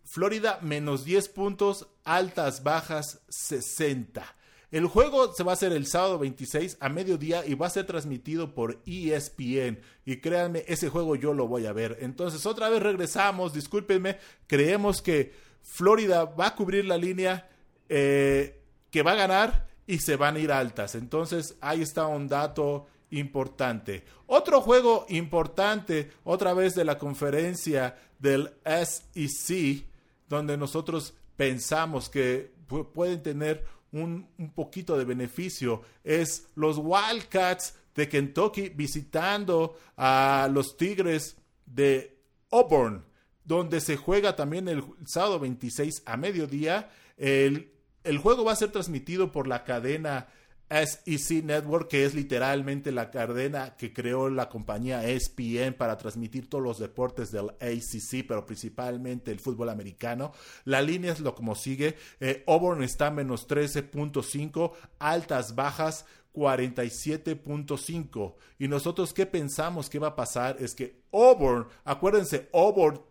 Florida 0.10 0.58
menos 0.64 1.06
10 1.06 1.30
puntos, 1.30 1.88
altas, 2.04 2.64
bajas 2.64 3.22
60. 3.30 4.26
El 4.72 4.88
juego 4.88 5.32
se 5.34 5.44
va 5.44 5.52
a 5.52 5.54
hacer 5.54 5.72
el 5.72 5.86
sábado 5.86 6.18
26 6.18 6.78
a 6.80 6.90
mediodía 6.90 7.46
y 7.46 7.54
va 7.54 7.68
a 7.68 7.70
ser 7.70 7.86
transmitido 7.86 8.56
por 8.56 8.82
ESPN. 8.88 9.80
Y 10.06 10.18
créanme, 10.18 10.64
ese 10.68 10.90
juego 10.90 11.16
yo 11.16 11.36
lo 11.36 11.48
voy 11.48 11.68
a 11.68 11.74
ver. 11.74 12.00
Entonces, 12.02 12.48
otra 12.48 12.70
vez 12.70 12.82
regresamos, 12.82 13.54
discúlpenme, 13.54 14.18
creemos 14.48 15.04
que 15.04 15.32
Florida 15.62 16.26
va 16.26 16.48
a 16.48 16.56
cubrir 16.56 16.86
la 16.86 16.98
línea, 16.98 17.48
eh, 17.88 18.64
que 18.90 19.04
va 19.04 19.12
a 19.12 19.16
ganar 19.16 19.68
y 19.86 20.00
se 20.00 20.16
van 20.16 20.38
a 20.38 20.40
ir 20.40 20.52
altas. 20.52 20.96
Entonces, 20.96 21.56
ahí 21.62 21.84
está 21.84 22.08
un 22.08 22.28
dato 22.28 22.88
importante. 23.12 24.06
Otro 24.26 24.62
juego 24.62 25.06
importante, 25.10 26.10
otra 26.24 26.56
vez 26.56 26.74
de 26.74 26.86
la 26.86 26.98
conferencia 26.98 27.96
del 28.18 28.52
SEC, 28.66 29.89
donde 30.30 30.56
nosotros 30.58 31.16
pensamos 31.36 32.08
que 32.08 32.54
pueden 32.94 33.22
tener 33.24 33.66
un, 33.92 34.28
poquito 34.56 34.98
de 34.98 35.06
beneficio 35.06 35.82
es 36.04 36.48
los 36.56 36.78
Wildcats 36.78 37.76
de 37.96 38.08
Kentucky 38.08 38.70
visitando 38.70 39.78
a 39.98 40.48
los 40.52 40.78
Tigres 40.78 41.38
de 41.66 42.18
Auburn, 42.52 43.04
donde 43.44 43.82
se 43.82 43.98
juega 43.98 44.36
también 44.36 44.68
el 44.68 44.84
sábado 45.06 45.40
26 45.40 46.04
a 46.06 46.16
mediodía. 46.16 46.92
El, 47.18 47.74
el 48.04 48.18
juego 48.20 48.46
va 48.46 48.54
a 48.54 48.58
ser 48.58 48.72
transmitido 48.72 49.32
por 49.32 49.48
la 49.48 49.64
cadena 49.64 50.28
SEC 50.70 51.44
Network, 51.44 51.90
que 51.90 52.06
es 52.06 52.14
literalmente 52.14 52.92
la 52.92 53.10
cadena 53.12 53.76
que 53.76 53.92
creó 53.92 54.30
la 54.30 54.50
compañía 54.50 55.08
ESPN 55.08 55.74
para 55.74 55.98
transmitir 55.98 56.50
todos 56.50 56.64
los 56.64 56.80
deportes 56.80 57.32
del 57.32 57.50
ACC, 57.60 58.26
pero 58.28 58.46
principalmente 58.46 59.32
el 59.32 59.40
fútbol 59.40 59.70
americano. 59.70 60.32
La 60.66 60.82
línea 60.82 61.14
es 61.14 61.20
lo 61.20 61.36
como 61.36 61.56
sigue. 61.56 61.96
Eh, 62.20 62.44
Auburn 62.48 62.84
está 62.84 63.12
menos 63.12 63.48
13.5, 63.48 64.72
altas, 65.00 65.56
bajas. 65.56 66.06
47.5 66.32 68.36
y 68.60 68.68
nosotros 68.68 69.14
qué 69.14 69.26
pensamos 69.26 69.90
que 69.90 69.98
va 69.98 70.10
a 70.10 70.16
pasar 70.16 70.58
es 70.60 70.76
que 70.76 71.02
Auburn, 71.12 71.66
acuérdense, 71.84 72.50
Auburn 72.54 73.02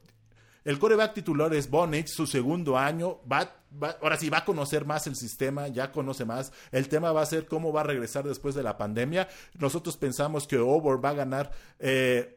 el 0.68 0.78
coreback 0.78 1.14
titular 1.14 1.54
es 1.54 1.70
Bonich, 1.70 2.08
su 2.08 2.26
segundo 2.26 2.76
año. 2.76 3.20
Va, 3.22 3.56
ahora 4.02 4.18
sí, 4.18 4.28
va 4.28 4.38
a 4.38 4.44
conocer 4.44 4.84
más 4.84 5.06
el 5.06 5.16
sistema, 5.16 5.66
ya 5.68 5.90
conoce 5.90 6.26
más. 6.26 6.52
El 6.70 6.90
tema 6.90 7.10
va 7.10 7.22
a 7.22 7.26
ser 7.26 7.46
cómo 7.46 7.72
va 7.72 7.80
a 7.80 7.84
regresar 7.84 8.24
después 8.24 8.54
de 8.54 8.62
la 8.62 8.76
pandemia. 8.76 9.28
Nosotros 9.58 9.96
pensamos 9.96 10.46
que 10.46 10.56
Auburn 10.56 11.00
va 11.02 11.08
a 11.08 11.14
ganar, 11.14 11.52
eh, 11.78 12.36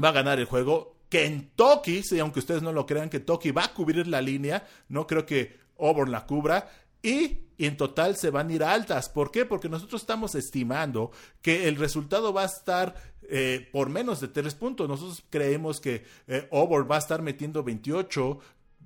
va 0.00 0.10
a 0.10 0.12
ganar 0.12 0.38
el 0.38 0.44
juego. 0.44 0.94
Kentucky, 1.08 2.04
sí, 2.04 2.20
aunque 2.20 2.38
ustedes 2.38 2.62
no 2.62 2.70
lo 2.70 2.86
crean, 2.86 3.10
Kentucky 3.10 3.50
va 3.50 3.64
a 3.64 3.74
cubrir 3.74 4.06
la 4.06 4.22
línea. 4.22 4.64
No 4.88 5.08
creo 5.08 5.26
que 5.26 5.58
Auburn 5.76 6.12
la 6.12 6.26
cubra. 6.26 6.70
Y, 7.02 7.38
en 7.58 7.76
total 7.76 8.16
se 8.16 8.30
van 8.30 8.48
a 8.48 8.52
ir 8.54 8.64
altas. 8.64 9.10
¿Por 9.10 9.30
qué? 9.30 9.44
Porque 9.44 9.68
nosotros 9.68 10.00
estamos 10.00 10.34
estimando 10.34 11.10
que 11.42 11.68
el 11.68 11.76
resultado 11.76 12.32
va 12.32 12.42
a 12.42 12.46
estar 12.46 12.94
eh, 13.22 13.68
por 13.70 13.90
menos 13.90 14.20
de 14.20 14.28
tres 14.28 14.54
puntos. 14.54 14.88
Nosotros 14.88 15.22
creemos 15.28 15.78
que 15.80 16.04
eh, 16.26 16.48
va 16.50 16.96
a 16.96 16.98
estar 16.98 17.20
metiendo 17.20 17.62
28, 17.62 18.38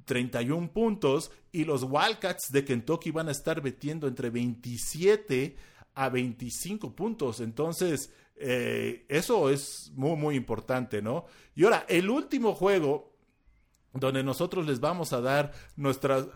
31 0.04 0.72
puntos 0.72 1.30
y 1.52 1.64
los 1.64 1.84
Wildcats 1.84 2.50
de 2.50 2.64
Kentucky 2.64 3.12
van 3.12 3.28
a 3.28 3.32
estar 3.32 3.62
metiendo 3.62 4.08
entre 4.08 4.30
27 4.30 5.56
a 5.94 6.08
25 6.08 6.96
puntos. 6.96 7.40
Entonces, 7.40 8.10
eh, 8.36 9.06
eso 9.08 9.50
es 9.50 9.92
muy, 9.94 10.16
muy 10.16 10.34
importante, 10.34 11.00
¿no? 11.00 11.26
Y 11.54 11.64
ahora, 11.64 11.86
el 11.88 12.10
último 12.10 12.54
juego 12.54 13.13
donde 13.94 14.22
nosotros 14.22 14.66
les 14.66 14.80
vamos 14.80 15.12
a 15.12 15.20
dar 15.20 15.52
nuestras, 15.76 16.26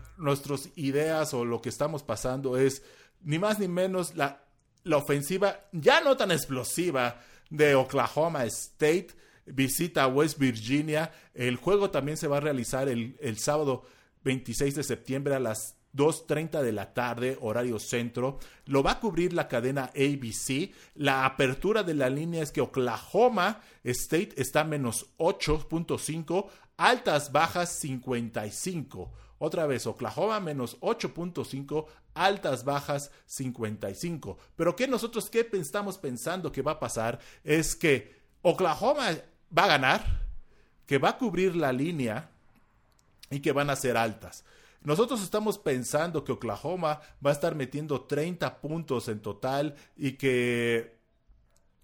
ideas 0.75 1.33
o 1.33 1.45
lo 1.45 1.61
que 1.61 1.69
estamos 1.69 2.03
pasando 2.03 2.57
es 2.57 2.83
ni 3.21 3.37
más 3.37 3.59
ni 3.59 3.67
menos 3.67 4.15
la, 4.15 4.43
la 4.83 4.97
ofensiva 4.97 5.59
ya 5.71 6.01
no 6.01 6.15
tan 6.15 6.31
explosiva 6.31 7.19
de 7.49 7.75
Oklahoma 7.75 8.45
State. 8.45 9.09
visita 9.45 10.03
a 10.03 10.07
West 10.07 10.37
Virginia. 10.37 11.11
El 11.33 11.57
juego 11.57 11.89
también 11.89 12.17
se 12.17 12.27
va 12.27 12.37
a 12.37 12.41
realizar 12.41 12.87
el, 12.87 13.17
el 13.19 13.39
sábado 13.39 13.83
26 14.23 14.75
de 14.75 14.83
septiembre 14.83 15.35
a 15.35 15.39
las 15.39 15.75
2.30 15.95 16.61
de 16.61 16.71
la 16.71 16.93
tarde, 16.93 17.37
horario 17.41 17.79
centro. 17.79 18.39
Lo 18.65 18.83
va 18.83 18.93
a 18.93 18.99
cubrir 18.99 19.33
la 19.33 19.47
cadena 19.47 19.91
ABC. 19.95 20.71
La 20.95 21.25
apertura 21.25 21.83
de 21.83 21.95
la 21.95 22.09
línea 22.09 22.43
es 22.43 22.51
que 22.51 22.61
Oklahoma 22.61 23.61
State 23.83 24.33
está 24.37 24.63
menos 24.63 25.07
8.5, 25.17 26.47
altas 26.79 27.31
bajas 27.31 27.69
55. 27.69 29.11
Otra 29.37 29.67
vez, 29.67 29.85
Oklahoma 29.85 30.39
menos 30.39 30.79
8.5, 30.79 31.85
altas 32.13 32.63
bajas 32.63 33.11
55. 33.25 34.37
Pero 34.55 34.75
¿qué 34.75 34.87
nosotros 34.87 35.29
qué 35.29 35.47
estamos 35.53 35.97
pensando 35.97 36.51
que 36.51 36.61
va 36.61 36.73
a 36.73 36.79
pasar? 36.79 37.19
Es 37.43 37.75
que 37.75 38.17
Oklahoma 38.41 39.09
va 39.55 39.63
a 39.65 39.67
ganar, 39.67 40.25
que 40.85 40.97
va 40.97 41.09
a 41.09 41.17
cubrir 41.17 41.55
la 41.55 41.73
línea 41.73 42.31
y 43.29 43.41
que 43.41 43.51
van 43.51 43.69
a 43.69 43.75
ser 43.75 43.97
altas. 43.97 44.45
Nosotros 44.81 45.21
estamos 45.21 45.57
pensando 45.57 46.23
que 46.23 46.31
Oklahoma 46.31 47.01
va 47.25 47.31
a 47.31 47.33
estar 47.33 47.55
metiendo 47.55 48.01
30 48.01 48.61
puntos 48.61 49.09
en 49.09 49.21
total 49.21 49.75
y 49.97 50.13
que 50.13 50.98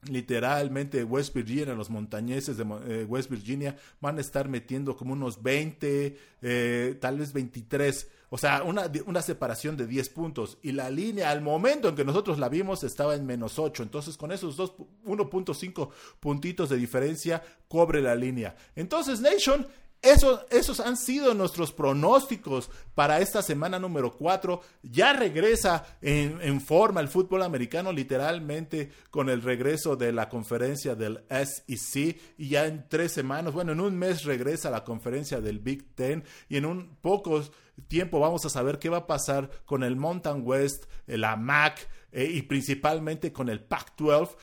literalmente 0.10 1.04
West 1.04 1.34
Virginia, 1.34 1.74
los 1.74 1.90
montañeses 1.90 2.58
de 2.58 2.66
eh, 2.88 3.06
West 3.06 3.30
Virginia 3.30 3.76
van 4.02 4.18
a 4.18 4.22
estar 4.22 4.48
metiendo 4.50 4.96
como 4.96 5.14
unos 5.14 5.42
20, 5.42 6.18
eh, 6.42 6.98
tal 7.00 7.20
vez 7.20 7.34
23, 7.34 8.08
o 8.30 8.38
sea, 8.38 8.64
una, 8.64 8.92
una 9.06 9.22
separación 9.22 9.78
de 9.78 9.88
10 9.88 10.10
puntos. 10.10 10.58
Y 10.62 10.72
la 10.72 10.90
línea 10.90 11.32
al 11.32 11.42
momento 11.42 11.90
en 11.90 11.96
que 11.96 12.04
nosotros 12.04 12.40
la 12.40 12.50
vimos 12.50 12.84
estaba 12.84 13.16
en 13.16 13.26
menos 13.26 13.60
8. 13.60 13.84
Entonces 13.84 14.18
con 14.18 14.32
esos 14.32 14.58
1.5 14.58 15.90
puntitos 16.20 16.70
de 16.70 16.78
diferencia 16.78 17.42
cobre 17.68 18.02
la 18.02 18.16
línea. 18.16 18.56
Entonces 18.76 19.22
Nation 19.22 19.68
esos 20.02 20.80
han 20.80 20.98
sido 20.98 21.34
nuestros 21.34 21.72
pronósticos 21.72 22.70
para 22.94 23.20
esta 23.20 23.42
semana 23.42 23.80
número 23.80 24.14
4. 24.16 24.62
Ya 24.84 25.14
regresa 25.14 25.98
en, 26.02 26.62
forma 26.62 27.02
el 27.02 27.08
fútbol 27.08 27.42
americano, 27.42 27.92
literalmente 27.92 28.92
con 29.10 29.30
el 29.30 29.42
regreso 29.42 29.96
de 29.96 30.12
la 30.12 30.30
conferencia 30.30 30.96
del 30.96 31.24
SEC. 31.30 32.20
Y 32.38 32.50
ya 32.50 32.66
en 32.68 32.88
tres 32.88 33.14
semanas, 33.14 33.54
bueno, 33.54 33.72
en 33.72 33.80
un 33.80 33.98
mes 33.98 34.24
regresa 34.24 34.70
la 34.70 34.84
conferencia 34.84 35.42
del 35.42 35.60
Big 35.60 35.96
Ten. 35.96 36.24
Y 36.50 36.58
en 36.58 36.66
un 36.66 36.98
poco 37.02 37.42
tiempo 37.88 38.20
vamos 38.20 38.46
a 38.46 38.50
saber 38.50 38.80
qué 38.80 38.90
va 38.90 38.98
a 38.98 39.08
pasar 39.08 39.50
con 39.66 39.84
el 39.84 39.96
Mountain 39.96 40.42
West, 40.46 40.86
la 41.08 41.36
MAC 41.36 41.88
eh, 42.12 42.32
y 42.32 42.44
principalmente 42.44 43.34
con 43.34 43.50
el 43.50 43.60
Pac-12. 43.60 44.38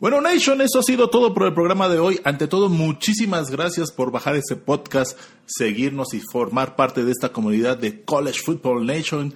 Bueno, 0.00 0.20
Nation, 0.20 0.60
eso 0.60 0.78
ha 0.78 0.84
sido 0.84 1.10
todo 1.10 1.34
por 1.34 1.48
el 1.48 1.54
programa 1.54 1.88
de 1.88 1.98
hoy. 1.98 2.20
Ante 2.22 2.46
todo, 2.46 2.68
muchísimas 2.68 3.50
gracias 3.50 3.90
por 3.90 4.12
bajar 4.12 4.36
ese 4.36 4.54
podcast, 4.54 5.18
seguirnos 5.44 6.14
y 6.14 6.20
formar 6.20 6.76
parte 6.76 7.04
de 7.04 7.10
esta 7.10 7.32
comunidad 7.32 7.78
de 7.78 8.04
College 8.04 8.38
Football 8.44 8.86
Nation. 8.86 9.34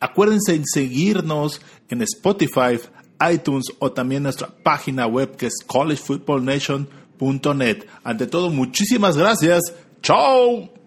Acuérdense 0.00 0.56
en 0.56 0.66
seguirnos 0.66 1.60
en 1.90 2.02
Spotify, 2.02 2.80
iTunes 3.32 3.66
o 3.78 3.92
también 3.92 4.24
nuestra 4.24 4.48
página 4.48 5.06
web 5.06 5.36
que 5.36 5.46
es 5.46 5.58
collegefootballnation.net. 5.64 7.86
Ante 8.02 8.26
todo, 8.26 8.50
muchísimas 8.50 9.16
gracias. 9.16 9.62
¡Chao! 10.02 10.79